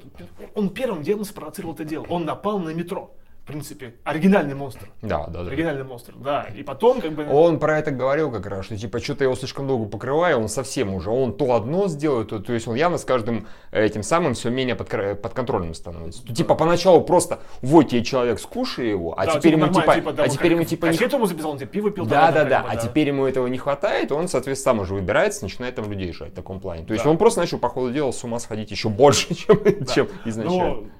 он 0.54 0.70
первым 0.70 1.02
делом 1.02 1.24
спровоцировал 1.24 1.74
это 1.74 1.84
дело. 1.84 2.06
Он 2.08 2.24
напал 2.24 2.58
на 2.58 2.70
метро. 2.70 3.14
В 3.46 3.48
принципе, 3.48 3.94
оригинальный 4.02 4.56
монстр. 4.56 4.88
Да, 5.02 5.28
да, 5.28 5.44
да. 5.44 5.50
Оригинальный 5.52 5.84
монстр, 5.84 6.14
да. 6.16 6.48
И 6.52 6.64
потом 6.64 7.00
как 7.00 7.12
бы... 7.12 7.28
Он 7.30 7.60
про 7.60 7.78
это 7.78 7.92
говорил 7.92 8.32
как 8.32 8.44
раз, 8.46 8.64
что 8.66 8.76
типа 8.76 8.98
что-то 8.98 9.22
я 9.22 9.26
его 9.26 9.36
слишком 9.36 9.68
долго 9.68 9.88
покрываю, 9.88 10.38
он 10.40 10.48
совсем 10.48 10.92
уже, 10.92 11.10
он 11.10 11.32
то 11.32 11.54
одно 11.54 11.86
сделает, 11.86 12.30
то, 12.30 12.40
то 12.40 12.52
есть 12.52 12.66
он 12.66 12.74
явно 12.74 12.98
с 12.98 13.04
каждым 13.04 13.46
этим 13.70 14.02
самым 14.02 14.34
все 14.34 14.50
менее 14.50 14.74
подкр- 14.74 15.14
подконтрольным 15.14 15.74
становится. 15.74 16.26
То, 16.26 16.34
Типа 16.34 16.56
поначалу 16.56 17.02
просто 17.02 17.38
вот 17.62 17.84
тебе 17.84 18.02
человек, 18.02 18.40
скушай 18.40 18.88
его, 18.88 19.16
а 19.16 19.26
да, 19.26 19.32
теперь 19.38 19.52
типа 19.54 19.64
ему 19.64 19.72
нормально, 19.78 19.94
типа, 20.02 20.12
да, 20.12 20.22
а 20.24 20.28
теперь 20.28 20.42
как- 20.50 20.50
ему 20.58 20.64
типа 20.64 20.86
не 20.86 20.96
ему 21.16 21.26
записал, 21.26 21.50
он 21.52 21.58
тебе 21.58 21.68
пиво 21.68 21.90
пил. 21.92 22.04
Да, 22.04 22.32
да, 22.32 22.44
да. 22.44 22.62
бы, 22.64 22.68
А 22.70 22.74
теперь 22.76 23.06
ему 23.06 23.26
этого 23.26 23.46
не 23.46 23.58
хватает, 23.58 24.10
он, 24.10 24.26
соответственно, 24.26 24.74
сам 24.74 24.80
уже 24.82 24.94
выбирается, 24.94 25.44
начинает 25.44 25.76
там 25.76 25.88
людей 25.88 26.12
жать 26.12 26.32
в 26.32 26.34
таком 26.34 26.58
плане. 26.58 26.84
То 26.84 26.94
есть 26.94 27.04
Да. 27.04 27.10
он 27.10 27.16
просто 27.16 27.38
начал, 27.42 27.58
по 27.58 27.68
ходу 27.68 27.92
дела, 27.92 28.10
с 28.10 28.24
ума 28.24 28.40
сходить 28.40 28.72
еще 28.72 28.88
больше, 28.88 29.34
чем, 29.36 29.56
чем 29.86 30.08
Но 30.24 30.30
изначально. 30.30 30.74
в 30.74 30.95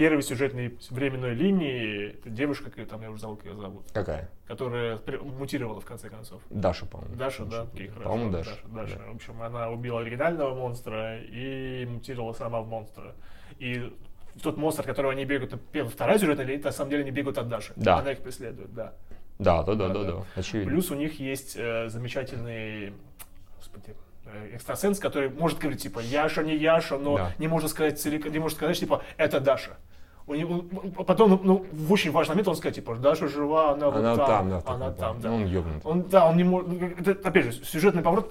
первой 0.00 0.22
сюжетной 0.22 0.78
временной 0.88 1.34
линии 1.34 2.16
девушка, 2.24 2.70
там 2.86 3.02
я 3.02 3.10
уже 3.10 3.20
забыл, 3.20 3.36
как 3.36 3.44
ее 3.44 3.54
зовут, 3.54 3.84
Какая? 3.92 4.30
которая 4.46 4.98
мутировала 5.20 5.78
в 5.82 5.84
конце 5.84 6.08
концов. 6.08 6.40
Даша, 6.48 6.86
по-моему. 6.86 7.16
Даша, 7.16 7.44
да, 7.44 7.66
окей. 7.70 7.90
По-моему, 7.90 8.30
Даша. 8.32 8.56
Даша. 8.68 8.98
В 9.12 9.16
общем, 9.16 9.42
она 9.42 9.68
убила 9.68 10.00
оригинального 10.00 10.54
монстра 10.54 11.18
и 11.20 11.84
мутировала 11.84 12.32
сама 12.32 12.62
в 12.62 12.68
монстра. 12.68 13.14
И 13.58 13.94
тот 14.42 14.56
монстр, 14.56 14.84
которого 14.84 15.12
они 15.12 15.26
бегают, 15.26 15.60
вторая 15.92 16.18
сюжетная 16.18 16.46
линия, 16.46 16.64
на 16.64 16.72
самом 16.72 16.88
деле 16.92 17.02
они 17.02 17.10
бегают 17.10 17.36
от 17.36 17.48
Даши. 17.50 17.74
Да. 17.76 17.98
Она 17.98 18.12
их 18.12 18.20
преследует, 18.20 18.72
да. 18.72 18.94
Да, 19.38 19.62
да, 19.64 19.74
да, 19.74 19.88
да, 19.88 19.94
Да-да. 19.94 20.12
да, 20.12 20.24
очевидно. 20.34 20.72
Плюс 20.72 20.90
у 20.90 20.94
них 20.94 21.20
есть 21.20 21.56
э, 21.58 21.90
замечательный, 21.90 22.94
господи, 23.58 23.94
э, 24.24 24.54
экстрасенс, 24.54 24.98
который 24.98 25.28
может 25.28 25.58
говорить, 25.58 25.82
типа, 25.82 25.98
Яша, 25.98 26.42
не 26.42 26.56
Яша, 26.56 26.96
но 26.96 27.18
Да. 27.18 27.32
не 27.38 27.48
может 27.48 27.68
сказать 27.68 28.02
не 28.02 28.38
может 28.38 28.56
сказать, 28.56 28.80
типа, 28.80 29.02
это 29.18 29.40
Даша. 29.40 29.76
У 30.26 30.34
него, 30.34 30.64
потом, 31.04 31.40
ну, 31.42 31.66
в 31.72 31.92
очень 31.92 32.12
важный 32.12 32.32
момент 32.32 32.48
он 32.48 32.56
скажет, 32.56 32.76
типа, 32.76 32.94
Даша 32.94 33.26
жива, 33.26 33.72
она, 33.72 33.88
Она 33.88 34.14
вот 34.14 34.26
там, 34.26 34.48
да, 34.48 34.60
в 34.60 34.68
она 34.68 34.90
там, 34.92 35.20
да. 35.20 35.28
Ну, 35.28 35.36
он 35.36 35.44
ёбнут. 35.46 35.80
Он, 35.84 36.02
да, 36.02 36.28
он 36.28 36.36
не 36.36 36.44
может, 36.44 36.68
это, 37.00 37.28
опять 37.28 37.46
же, 37.46 37.52
сюжетный 37.64 38.02
поворот, 38.02 38.28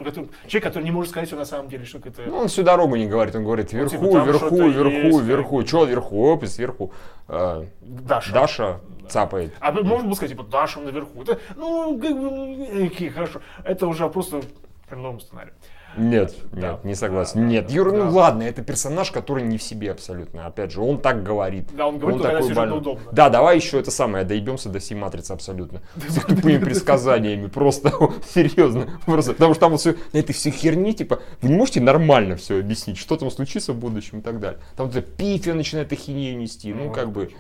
человек, 0.48 0.64
который 0.64 0.84
не 0.84 0.92
может 0.92 1.12
сказать, 1.12 1.28
что 1.28 1.38
на 1.38 1.46
самом 1.46 1.68
деле, 1.68 1.86
что 1.86 1.98
это... 1.98 2.22
Ну, 2.26 2.38
он 2.38 2.48
всю 2.48 2.64
дорогу 2.64 2.96
не 2.96 3.08
говорит, 3.08 3.36
он 3.36 3.44
говорит 3.44 3.74
Ну, 3.74 3.80
вверху, 3.80 3.98
типа, 3.98 4.12
там 4.12 4.26
вверху, 4.26 4.56
вверху, 4.56 5.08
есть, 5.08 5.22
вверху. 5.22 5.64
Че 5.64 5.86
вверху? 5.86 6.32
Оп, 6.32 6.46
сверху. 6.46 6.92
э, 7.28 7.66
Даша. 7.82 8.34
Даша 8.34 8.80
цапает. 9.10 9.54
А 9.60 9.72
можно 9.72 10.08
было 10.08 10.16
сказать, 10.16 10.32
типа, 10.32 10.44
Даша 10.44 10.80
наверху. 10.80 11.22
Это, 11.24 11.40
ну, 11.56 12.00
как 12.00 12.14
бы, 12.14 12.32
ну, 12.32 12.86
окей, 12.86 13.10
хорошо. 13.10 13.42
Это 13.64 13.88
уже 13.88 14.08
просто 14.10 14.42
по 14.90 14.96
новому 14.96 15.20
сценарию. 15.20 15.54
Нет, 15.98 16.36
Да. 16.52 16.72
нет, 16.74 16.86
не 16.86 16.96
согласен. 16.96 17.42
Да, 17.42 17.46
Нет, 17.48 17.68
да, 17.68 17.74
Юра, 17.74 17.92
да. 17.92 18.06
ну 18.06 18.12
ладно, 18.12 18.44
это 18.44 18.62
персонаж, 18.62 19.12
который 19.12 19.44
не 19.44 19.58
в 19.58 19.64
себе 19.64 19.92
абсолютно. 19.92 20.46
Опять 20.46 20.72
же, 20.72 20.82
он 20.82 21.02
так 21.02 21.24
говорит. 21.24 21.68
Да, 21.76 21.88
он 21.88 21.98
говорит, 21.98 22.22
когда 22.22 22.42
сюжетно 22.42 22.62
больной. 22.62 22.78
удобно. 22.80 23.12
Да, 23.12 23.30
давай 23.30 23.56
еще 23.58 23.80
это 23.80 23.92
самое, 23.92 24.24
доебемся 24.24 24.70
до 24.70 24.80
всей 24.80 24.96
матрицы 24.96 25.32
абсолютно. 25.32 25.82
С 26.08 26.18
их 26.18 26.26
тупыми 26.28 26.58
предсказаниями. 26.58 27.48
Просто 27.48 27.92
серьезно. 28.34 29.00
Просто, 29.06 29.34
потому 29.34 29.54
что 29.54 29.62
там 29.62 29.72
вот 29.72 29.80
все, 29.82 29.96
этой 30.14 30.34
все 30.34 30.52
херни, 30.52 30.94
типа, 30.94 31.20
вы 31.42 31.50
не 31.50 31.56
можете 31.56 31.82
нормально 31.82 32.36
все 32.36 32.60
объяснить, 32.60 32.98
что 32.98 33.18
там 33.18 33.30
случится 33.32 33.74
в 33.74 33.78
будущем 33.78 34.20
и 34.20 34.22
так 34.22 34.40
далее. 34.40 34.60
Там 34.78 34.90
вот 34.90 35.16
пифия 35.18 35.54
начинает 35.54 35.92
ахинею 35.92 36.38
нести. 36.38 36.74
Ну, 36.74 36.86
Ну, 36.86 36.92
как 36.92 37.12
бы, 37.12 37.32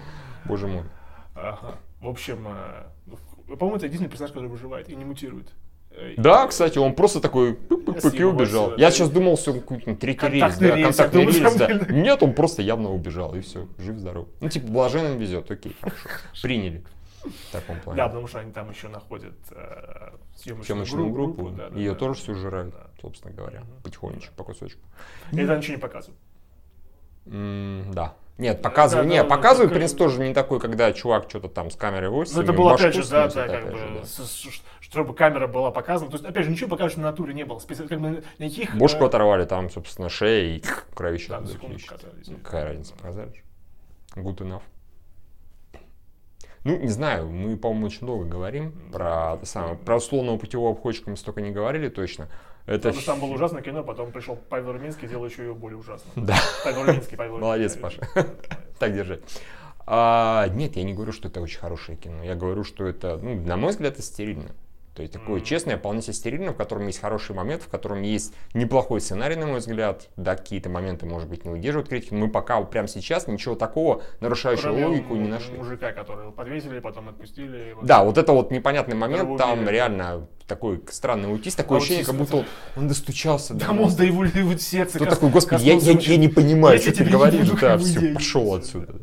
боже 0.45 0.67
мой. 0.67 0.83
Ага. 1.35 1.75
В 2.01 2.07
общем, 2.07 2.47
э, 2.47 3.55
по-моему, 3.55 3.77
это 3.77 3.85
единственный 3.85 4.09
персонаж, 4.09 4.31
который 4.31 4.49
выживает 4.49 4.89
и 4.89 4.95
не 4.95 5.05
мутирует. 5.05 5.47
Э, 5.91 6.13
Да, 6.17 6.47
кстати, 6.47 6.77
он 6.77 6.93
просто 6.95 7.19
такой 7.21 7.57
и 8.13 8.23
убежал. 8.23 8.71
Я 8.71 8.87
да. 8.87 8.91
сейчас 8.91 9.09
думал, 9.09 9.37
что 9.37 9.51
он 9.51 9.59
какой-то 9.61 9.95
третий 9.95 10.27
рейс, 10.27 10.41
Контактный 10.41 10.69
да, 10.69 10.75
рейс, 10.75 10.87
контактный 10.95 11.25
рейс, 11.25 11.55
да. 11.55 11.93
Нет, 11.93 12.23
он 12.23 12.33
просто 12.33 12.61
явно 12.61 12.91
убежал, 12.91 13.35
и 13.35 13.41
все, 13.41 13.67
жив-здоров. 13.77 14.27
Ну, 14.39 14.49
типа, 14.49 14.67
блаженно 14.67 15.15
везет, 15.17 15.49
окей, 15.51 15.75
хорошо. 15.81 16.09
Приняли 16.41 16.83
в 17.23 17.51
таком 17.51 17.79
плане. 17.81 17.97
Да, 17.97 18.07
потому 18.07 18.27
что 18.27 18.39
они 18.39 18.51
там 18.51 18.69
еще 18.69 18.87
находят 18.87 19.33
э, 19.51 20.11
съемочную, 20.37 20.65
Съемочную 20.65 21.09
группу. 21.11 21.41
группу, 21.43 21.55
да, 21.57 21.69
да, 21.69 21.77
ее 21.77 21.91
да. 21.91 21.97
тоже 21.97 22.19
все 22.19 22.33
жирают, 22.33 22.73
Да. 22.73 22.87
собственно 23.01 23.33
говоря, 23.33 23.63
потихонечку, 23.83 24.33
по 24.35 24.43
кусочку. 24.43 24.79
И 25.31 25.39
это 25.41 25.57
ничего 25.57 25.75
не 25.75 25.81
показывает. 25.81 26.19
М, 27.25 27.91
Да. 27.91 28.15
Нет, 28.37 28.61
показывай, 28.61 29.03
да, 29.03 29.09
не, 29.09 29.17
да, 29.21 29.25
показывай, 29.25 29.65
в 29.65 29.69
такой- 29.69 29.79
принципе, 29.79 29.97
тоже 29.97 30.19
не 30.25 30.33
такой, 30.33 30.61
когда 30.61 30.93
чувак 30.93 31.25
что-то 31.27 31.49
там 31.49 31.69
с 31.69 31.75
камерой 31.75 32.09
возится. 32.09 32.37
Ну, 32.37 32.43
это 32.45 32.53
было, 32.53 32.73
опять 32.75 32.93
же, 32.95 33.05
да, 33.09 33.27
да, 33.27 33.47
как 33.49 33.65
бы, 33.65 33.77
да. 33.77 34.05
Чтобы 34.89 35.13
камера 35.13 35.47
была 35.47 35.71
показана. 35.71 36.09
То 36.09 36.17
есть, 36.17 36.25
опять 36.25 36.45
же, 36.45 36.51
ничего 36.51 36.69
пока 36.69 36.89
что 36.89 36.99
на 36.99 37.11
натуре 37.11 37.33
не 37.33 37.45
было. 37.45 37.59
Специ- 37.59 37.87
Как 37.87 37.99
бы 38.01 38.23
никаких... 38.39 38.75
Бошку 38.75 39.03
э, 39.03 39.07
оторвали, 39.07 39.45
там, 39.45 39.69
собственно, 39.69 40.09
шея 40.09 40.57
и 40.57 40.63
кровище. 40.93 41.29
Да, 41.29 41.45
секунду 41.45 41.77
показали. 41.79 42.23
Ну, 42.27 42.37
Какая 42.37 42.65
разница, 42.65 42.93
показали. 42.93 43.43
Good 44.15 44.37
enough. 44.37 44.63
Ну, 46.65 46.77
не 46.77 46.89
знаю, 46.89 47.29
мы, 47.29 47.55
по-моему, 47.55 47.85
очень 47.85 48.05
долго 48.05 48.25
говорим 48.25 48.73
про, 48.91 49.35
это 49.35 49.45
самое, 49.45 49.75
про 49.77 49.95
условного 49.97 50.37
путевого 50.37 50.71
обходчика 50.71 51.09
мы 51.09 51.15
столько 51.15 51.41
не 51.41 51.51
говорили 51.51 51.87
точно. 51.87 52.27
Это 52.65 52.89
Потому 52.89 53.01
что 53.01 53.11
там 53.13 53.19
было 53.21 53.33
ужасное 53.33 53.61
кино, 53.61 53.83
потом 53.83 54.11
пришел 54.11 54.35
Павел 54.35 54.73
Реминский, 54.73 55.07
делал 55.07 55.25
еще 55.25 55.43
ее 55.43 55.53
более 55.55 55.77
ужасно. 55.77 56.11
Да. 56.15 56.37
Павел 56.63 56.85
Реминский, 56.85 57.17
Павел 57.17 57.37
Молодец. 57.37 57.75
Паша. 57.77 58.01
так 58.79 58.93
держать. 58.93 59.21
А, 59.87 60.47
нет, 60.49 60.75
я 60.75 60.83
не 60.83 60.93
говорю, 60.93 61.11
что 61.11 61.29
это 61.29 61.41
очень 61.41 61.59
хорошее 61.59 61.97
кино. 61.97 62.23
Я 62.23 62.35
говорю, 62.35 62.63
что 62.63 62.85
это, 62.85 63.17
ну, 63.17 63.33
на 63.35 63.57
мой 63.57 63.71
взгляд, 63.71 63.93
это 63.93 64.03
стерильно. 64.03 64.51
То 64.95 65.03
есть 65.03 65.13
такое 65.13 65.35
Мгм. 65.37 65.45
честное, 65.45 65.77
вполне 65.77 66.01
себе 66.01 66.13
стерильно, 66.13 66.51
в 66.51 66.57
котором 66.57 66.85
есть 66.87 66.99
хороший 66.99 67.33
момент, 67.33 67.61
в 67.63 67.69
котором 67.69 68.01
есть 68.01 68.33
неплохой 68.53 68.99
сценарий, 68.99 69.35
на 69.37 69.45
мой 69.47 69.59
взгляд. 69.59 70.09
Да, 70.17 70.35
какие-то 70.35 70.69
моменты, 70.69 71.05
может 71.05 71.29
быть, 71.29 71.45
не 71.45 71.51
выдерживают 71.51 71.87
критики, 71.87 72.13
мы 72.13 72.27
пока 72.29 72.59
прямо 72.63 72.87
сейчас 72.89 73.27
ничего 73.27 73.55
такого, 73.55 74.01
нарушающего 74.19 74.63
Кроме 74.71 74.85
логику, 74.87 75.15
не 75.15 75.29
нашли. 75.29 75.55
мужика, 75.57 75.93
которого 75.93 76.31
подвесили, 76.31 76.79
потом 76.79 77.07
отпустили. 77.09 77.73
Вот. 77.73 77.85
Да, 77.85 78.03
вот 78.03 78.17
это 78.17 78.33
вот 78.33 78.51
непонятный 78.51 78.95
момент, 78.95 79.37
там 79.37 79.59
убили. 79.59 79.69
реально 79.71 80.27
такой 80.47 80.81
странный 80.89 81.29
аутист, 81.29 81.55
такое 81.55 81.77
ощущение, 81.77 82.03
как 82.03 82.15
Аутист, 82.15 82.31
будто 82.33 82.45
он, 82.75 82.81
он 82.83 82.87
достучался. 82.89 83.53
нас. 83.53 83.69
он 83.69 83.95
до 83.95 84.03
его, 84.03 84.25
его 84.25 84.57
сердца. 84.57 84.97
Кто 84.97 85.05
такой, 85.05 85.29
господи, 85.29 85.63
я, 85.63 85.75
я- 85.75 85.97
я 85.99 86.17
не 86.17 86.27
понимаю, 86.27 86.75
Я 86.75 86.81
что 86.81 86.91
ты 86.91 87.05
говоришь, 87.05 87.47
да, 87.51 87.77
все, 87.77 88.13
пошел 88.13 88.53
отсюда. 88.55 88.95
А, 88.95 88.99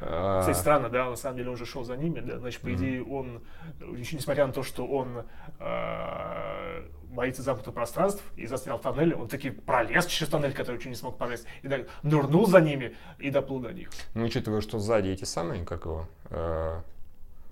Кстати, 0.00 0.56
странно, 0.56 0.88
да, 0.88 1.10
на 1.10 1.16
самом 1.16 1.36
деле 1.36 1.50
он 1.50 1.56
же 1.56 1.66
шел 1.66 1.84
за 1.84 1.96
ними, 1.96 2.20
да, 2.20 2.38
значит, 2.38 2.62
по 2.62 2.72
идее, 2.72 3.04
он, 3.04 3.42
несмотря 3.80 4.46
на 4.46 4.52
то, 4.52 4.62
что 4.62 4.86
он 4.86 5.24
э, 5.58 6.82
боится 7.10 7.42
замкнутого 7.42 7.74
пространств 7.74 8.22
и 8.36 8.46
застрял 8.46 8.78
в 8.78 8.82
тоннеле, 8.82 9.14
он 9.14 9.28
таки 9.28 9.50
пролез 9.50 10.06
через 10.06 10.30
тоннель, 10.30 10.54
который 10.54 10.76
еще 10.76 10.88
не 10.88 10.94
смог 10.94 11.18
пролезть, 11.18 11.46
и 11.62 11.68
так 11.68 11.86
нырнул 12.02 12.46
за 12.46 12.60
ними 12.60 12.96
и 13.18 13.30
доплыл 13.30 13.60
до 13.60 13.72
них. 13.72 13.90
Ну, 14.14 14.24
учитывая, 14.24 14.60
что 14.60 14.78
сзади 14.78 15.08
эти 15.08 15.24
самые, 15.24 15.64
как 15.64 15.84
его, 15.84 16.06
э, 16.30 16.80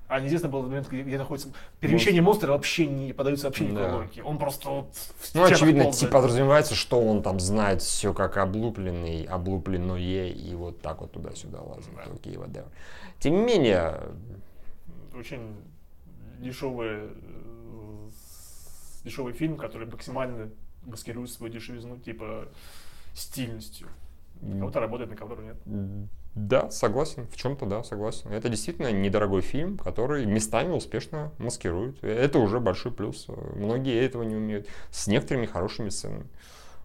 А 0.09 0.21
неизвестно 0.21 0.49
был 0.49 0.62
момент, 0.62 0.88
где, 0.88 1.03
где 1.03 1.18
находится... 1.18 1.51
Перемещение 1.81 2.23
монстра 2.23 2.51
вообще 2.53 2.87
не 2.87 3.12
подается 3.12 3.47
вообще 3.47 3.64
никакой 3.64 3.90
Да. 3.90 3.97
логике. 3.97 4.23
Он 4.23 4.38
просто 4.38 4.71
вот 4.71 4.88
ну, 5.35 5.44
очевидно, 5.44 5.85
ползает. 5.85 6.01
типа 6.01 6.12
подразумевается, 6.12 6.75
что 6.75 7.01
он 7.01 7.23
там 7.23 7.38
знает 7.40 7.83
все 7.83 8.14
как 8.14 8.38
облупленный, 8.38 9.25
облупленное, 9.25 10.29
и 10.29 10.55
вот 10.55 10.81
так 10.81 11.03
вот 11.03 11.12
туда-сюда 11.12 11.61
лазит. 11.61 11.94
Да. 11.94 12.05
Окей, 12.12 12.37
whatever. 12.37 12.68
Тем 13.21 13.35
не 13.35 13.44
менее, 13.44 14.01
Очень 15.14 15.57
дешевый, 16.38 16.88
э, 16.88 18.09
дешевый 19.05 19.35
фильм, 19.35 19.57
который 19.57 19.87
максимально 19.88 20.49
маскирует 20.87 21.31
свою 21.31 21.53
дешевизну, 21.53 21.99
типа, 21.99 22.49
стильностью. 23.14 23.88
Кого-то 24.40 24.81
работает, 24.81 25.11
на 25.11 25.16
кого-то 25.16 25.42
нет. 25.42 25.57
Да, 26.35 26.70
согласен, 26.70 27.27
в 27.27 27.37
чем-то 27.37 27.66
да, 27.66 27.83
согласен. 27.83 28.31
Это 28.31 28.48
действительно 28.48 28.92
недорогой 28.92 29.40
фильм, 29.40 29.77
который 29.77 30.24
местами 30.24 30.72
успешно 30.72 31.33
маскирует. 31.38 32.03
Это 32.05 32.38
уже 32.38 32.61
большой 32.61 32.92
плюс. 32.92 33.27
Многие 33.57 34.01
этого 34.05 34.22
не 34.22 34.37
умеют. 34.37 34.68
С 34.90 35.09
некоторыми 35.09 35.46
хорошими 35.46 35.88
сценами. 35.88 36.27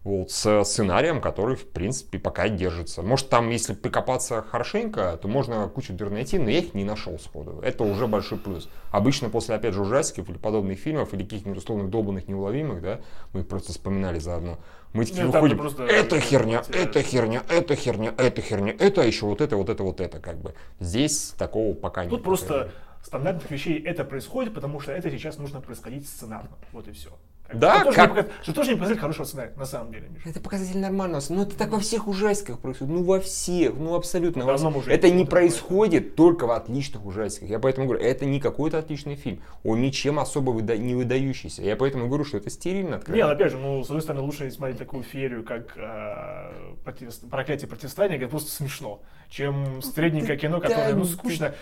Вот, 0.04 0.32
с 0.32 0.64
сценарием, 0.66 1.22
который, 1.22 1.56
в 1.56 1.66
принципе, 1.70 2.20
пока 2.20 2.50
держится. 2.50 3.02
Может, 3.02 3.30
там, 3.30 3.50
если 3.50 3.74
прикопаться 3.74 4.42
хорошенько, 4.42 5.18
то 5.22 5.30
можно 5.30 5.70
кучу 5.70 5.94
дыр 5.94 6.10
найти, 6.10 6.38
но 6.38 6.50
я 6.50 6.60
их 6.60 6.74
не 6.74 6.84
нашел 6.84 7.18
сходу. 7.20 7.62
Это 7.64 7.86
уже 7.86 8.08
большой 8.08 8.38
плюс. 8.38 8.70
Обычно 8.92 9.30
после, 9.30 9.56
опять 9.56 9.74
же, 9.74 9.82
ужастиков 9.82 10.30
или 10.30 10.38
подобных 10.38 10.78
фильмов, 10.78 11.14
или 11.14 11.24
каких-нибудь 11.24 11.60
условных 11.60 11.90
долбанных 11.90 12.28
неуловимых, 12.28 12.82
да, 12.82 13.00
мы 13.32 13.46
просто 13.46 13.72
вспоминали 13.72 14.20
заодно. 14.20 14.60
Мы 14.92 15.06
такие 15.06 15.24
Нет, 15.24 15.34
выходим, 15.34 15.58
просто 15.58 15.84
это 15.86 16.20
херня, 16.20 16.64
это 16.72 17.02
херня, 17.02 17.42
это 17.50 17.76
херня, 17.76 18.14
это 18.18 18.42
херня, 18.42 18.76
это 18.78 19.02
еще 19.02 19.26
вот 19.26 19.40
это, 19.40 19.56
вот 19.56 19.70
это, 19.70 19.84
вот 19.84 20.02
это, 20.02 20.20
как 20.20 20.38
бы. 20.38 20.54
Здесь 20.82 21.34
такого 21.38 21.74
пока 21.74 22.04
нет. 22.04 22.12
Тут 22.12 22.24
просто 22.24 22.72
стандартных 23.04 23.50
вещей 23.50 23.82
это 23.82 24.04
происходит, 24.04 24.54
потому 24.54 24.82
что 24.82 24.92
это 24.92 25.10
сейчас 25.10 25.38
нужно 25.38 25.62
происходить 25.62 26.08
сценарно. 26.08 26.52
Вот 26.74 26.90
и 26.90 26.92
все. 26.92 27.10
Да, 27.54 27.76
что, 27.82 27.86
тоже 27.86 27.96
как- 27.98 28.16
не 28.16 28.44
что 28.44 28.54
тоже 28.54 28.70
не 28.72 28.76
показатель 28.76 29.00
хорошего 29.02 29.26
сценария, 29.26 29.54
на 29.56 29.66
самом 29.66 29.92
деле, 29.92 30.08
Миша. 30.10 30.30
Это 30.30 30.40
показатель 30.40 30.78
нормального. 30.80 31.22
Но 31.30 31.44
это 31.44 31.56
так 31.58 31.72
во 31.72 31.80
всех 31.80 32.08
ужастиках 32.08 32.60
происходит. 32.60 32.94
Ну 32.94 33.04
во 33.04 33.20
всех, 33.20 33.74
ну 33.76 33.96
абсолютно. 33.96 34.46
во 34.46 34.58
всех. 34.58 34.64
Это 34.94 35.10
не 35.10 35.26
происходит 35.26 36.16
только 36.16 36.48
в 36.48 36.52
отличных 36.52 37.06
ужастиках. 37.06 37.50
Я 37.50 37.60
поэтому 37.60 37.88
говорю, 37.88 38.04
это 38.04 38.26
не 38.26 38.40
какой-то 38.40 38.78
отличный 38.80 39.16
фильм. 39.16 39.42
Он 39.64 39.82
ничем 39.82 40.20
особо 40.20 40.52
выда- 40.52 40.78
не 40.78 40.96
выдающийся. 40.96 41.62
Я 41.62 41.76
поэтому 41.76 42.08
говорю, 42.08 42.26
что 42.26 42.38
это 42.38 42.50
стерильно 42.50 42.98
откровенно. 42.98 43.28
ну, 43.28 43.34
опять 43.34 43.52
же, 43.52 43.58
ну, 43.58 43.84
с 43.84 43.88
одной 43.88 44.02
стороны, 44.02 44.24
лучше 44.24 44.50
смотреть 44.52 44.78
такую 44.80 45.04
феерию, 45.04 45.44
как 45.44 45.78
э, 45.78 46.74
против- 46.84 47.20
проклятие 47.30 47.68
противостояния, 47.68 48.18
это 48.18 48.28
просто 48.28 48.52
смешно, 48.52 49.02
чем 49.30 49.82
средненькое 49.82 50.38
кино, 50.38 50.60
которое, 50.60 50.94
ну, 50.96 51.06
скучно. 51.06 51.54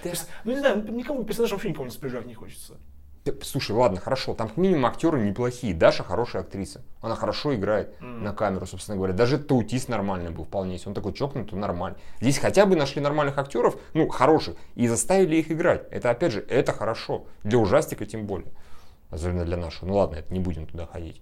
Ну, 0.45 0.51
не 0.53 0.59
знаю, 0.59 0.83
никому 0.91 1.23
персонаж 1.23 1.51
вообще 1.51 1.69
никому 1.69 1.85
не 1.85 1.91
сопереживать 1.91 2.25
не 2.27 2.33
хочется. 2.33 2.77
Слушай, 3.43 3.75
ладно, 3.75 3.99
хорошо, 3.99 4.33
там 4.33 4.51
минимум 4.55 4.87
актеры 4.87 5.21
неплохие. 5.21 5.75
Даша 5.75 6.03
хорошая 6.03 6.41
актриса. 6.41 6.81
Она 7.01 7.15
хорошо 7.15 7.53
играет 7.53 7.95
на 8.01 8.33
камеру, 8.33 8.65
собственно 8.65 8.97
говоря. 8.97 9.13
Даже 9.13 9.37
Таутис 9.37 9.87
нормальный 9.87 10.31
был 10.31 10.45
вполне. 10.45 10.73
Если 10.73 10.89
он 10.89 10.95
такой 10.95 11.13
чокнутый, 11.13 11.57
нормальный. 11.57 11.99
Здесь 12.19 12.39
хотя 12.39 12.65
бы 12.65 12.75
нашли 12.75 12.99
нормальных 12.99 13.37
актеров, 13.37 13.77
ну, 13.93 14.07
хороших, 14.07 14.55
и 14.73 14.87
заставили 14.87 15.35
их 15.35 15.51
играть. 15.51 15.83
Это, 15.91 16.09
опять 16.09 16.31
же, 16.31 16.43
это 16.49 16.73
хорошо. 16.73 17.25
Для 17.43 17.59
ужастика 17.59 18.07
тем 18.07 18.25
более. 18.25 18.51
Особенно 19.11 19.45
для 19.45 19.57
нашего. 19.57 19.87
Ну 19.87 19.97
ладно, 19.97 20.15
это 20.15 20.33
не 20.33 20.39
будем 20.39 20.65
туда 20.65 20.87
ходить. 20.87 21.21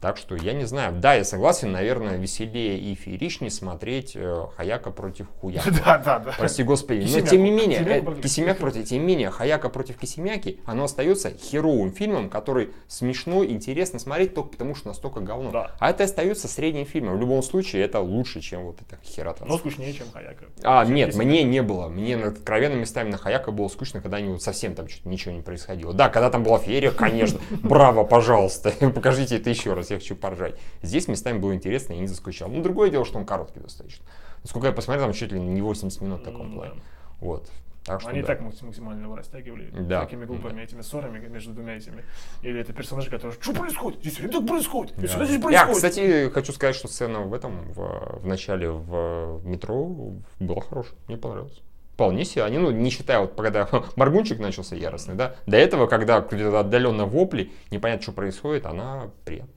Так 0.00 0.18
что 0.18 0.36
я 0.36 0.52
не 0.52 0.64
знаю. 0.64 0.94
Да, 1.00 1.14
я 1.14 1.24
согласен, 1.24 1.72
наверное, 1.72 2.16
веселее 2.16 2.78
и 2.78 2.94
фееричнее 2.94 3.50
смотреть 3.50 4.12
э, 4.14 4.46
Хаяка 4.56 4.90
против 4.90 5.26
Хуяка. 5.40 5.70
Да, 5.86 5.98
да, 5.98 6.18
да. 6.18 6.34
Прости 6.36 6.62
господи. 6.62 7.06
Но 7.12 7.20
тем 7.20 7.44
не 7.44 7.50
менее, 7.50 7.78
Кисимяку 8.22 8.58
э, 8.58 8.60
против 8.60 8.82
Кисимяк 8.82 8.86
тем 8.86 9.00
не 9.00 9.06
менее, 9.06 9.30
Хаяка 9.30 9.68
против 9.68 9.98
Кисимяки, 9.98 10.60
оно 10.64 10.84
остается 10.84 11.30
херовым 11.30 11.92
фильмом, 11.92 12.28
который 12.28 12.70
смешно, 12.88 13.44
интересно 13.44 13.98
смотреть 13.98 14.34
только 14.34 14.50
потому, 14.50 14.74
что 14.74 14.88
настолько 14.88 15.20
говно. 15.20 15.50
Да. 15.50 15.72
А 15.78 15.90
это 15.90 16.04
остается 16.04 16.48
средним 16.48 16.86
фильмом. 16.86 17.16
В 17.16 17.20
любом 17.20 17.42
случае, 17.42 17.82
это 17.84 18.00
лучше, 18.00 18.40
чем 18.40 18.64
вот 18.64 18.78
эта 18.80 18.98
херата. 19.04 19.44
Но 19.44 19.58
скучнее, 19.58 19.92
чем 19.92 20.06
Хаяка. 20.12 20.44
А, 20.62 20.84
нет, 20.84 21.14
мне 21.14 21.42
не 21.42 21.62
было. 21.62 21.88
Мне 21.88 22.16
откровенно 22.16 22.74
местами 22.74 23.10
на 23.10 23.18
Хаяка 23.18 23.50
было 23.50 23.68
скучно, 23.68 24.00
когда 24.00 24.18
они 24.18 24.28
вот 24.28 24.42
совсем 24.42 24.74
там 24.74 24.88
что-то 24.88 25.08
ничего 25.08 25.34
не 25.34 25.42
происходило. 25.42 25.92
Да, 25.92 26.08
когда 26.08 26.30
там 26.30 26.42
была 26.42 26.58
феерия, 26.58 26.90
конечно, 26.90 27.40
браво, 27.62 28.04
пожалуйста, 28.04 28.72
покажите 28.94 29.36
это 29.36 29.50
еще 29.50 29.72
раз, 29.72 29.85
я 29.94 29.98
хочу 30.00 30.16
поржать. 30.16 30.56
Здесь 30.82 31.08
местами 31.08 31.38
было 31.38 31.54
интересно, 31.54 31.92
я 31.94 32.00
не 32.00 32.06
заскучал. 32.06 32.48
Ну, 32.48 32.62
другое 32.62 32.90
дело, 32.90 33.04
что 33.04 33.18
он 33.18 33.24
короткий 33.26 33.60
достаточно. 33.60 34.04
Насколько 34.42 34.68
я 34.68 34.72
посмотрел, 34.72 35.06
там 35.06 35.12
чуть 35.14 35.32
ли 35.32 35.40
не 35.40 35.60
80 35.62 36.00
минут 36.00 36.20
в 36.20 36.24
таком 36.24 36.46
М, 36.48 36.54
плане. 36.54 36.74
да. 36.74 36.80
Вот. 37.20 37.48
Так 37.84 38.00
что 38.00 38.10
Они 38.10 38.20
да. 38.20 38.26
так 38.26 38.40
макс- 38.40 38.60
максимально 38.62 39.04
его 39.04 39.14
растягивали 39.14 39.70
Да. 39.70 40.00
такими 40.02 40.24
глупыми 40.24 40.60
этими 40.60 40.80
ссорами 40.80 41.24
между 41.28 41.52
двумя 41.52 41.76
этими. 41.76 42.02
Или 42.42 42.60
это 42.60 42.72
персонажи, 42.72 43.10
которые 43.10 43.38
что 43.40 43.52
происходит? 43.52 44.00
Здесь 44.00 44.14
так 44.32 44.44
происходит. 44.44 44.94
Здесь 44.96 45.14
Да. 45.14 45.24
здесь 45.24 45.36
Я, 45.36 45.40
происходит. 45.42 45.74
кстати, 45.76 46.30
хочу 46.30 46.52
сказать, 46.52 46.74
что 46.74 46.88
сцена 46.88 47.20
в 47.20 47.32
этом, 47.32 47.72
в, 47.72 48.20
в 48.22 48.26
начале 48.26 48.70
в 48.70 49.40
метро 49.44 50.12
была 50.40 50.60
хорошая. 50.62 50.94
Мне 51.06 51.16
понравилось. 51.16 51.60
Вполне 51.94 52.24
себе. 52.24 52.42
Они, 52.42 52.58
ну, 52.58 52.72
не 52.72 52.90
считая, 52.90 53.20
вот 53.20 53.34
когда 53.36 53.68
Маргунчик 53.96 54.40
начался 54.40 54.74
яростный, 54.74 55.14
да, 55.14 55.36
до 55.46 55.56
этого, 55.56 55.86
когда 55.86 56.16
отдаленно 56.16 57.06
вопли, 57.06 57.52
непонятно, 57.70 58.02
что 58.02 58.12
происходит, 58.12 58.66
она 58.66 59.10
приятна. 59.24 59.52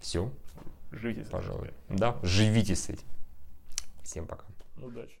Все, 0.00 0.30
Живите. 0.90 1.20
с 1.20 1.28
этим. 1.28 1.30
пожалуй. 1.32 1.70
Да, 1.88 2.18
живите 2.22 2.74
с 2.74 2.88
этим. 2.88 3.06
Всем 4.02 4.26
пока. 4.26 4.44
Удачи. 4.78 5.20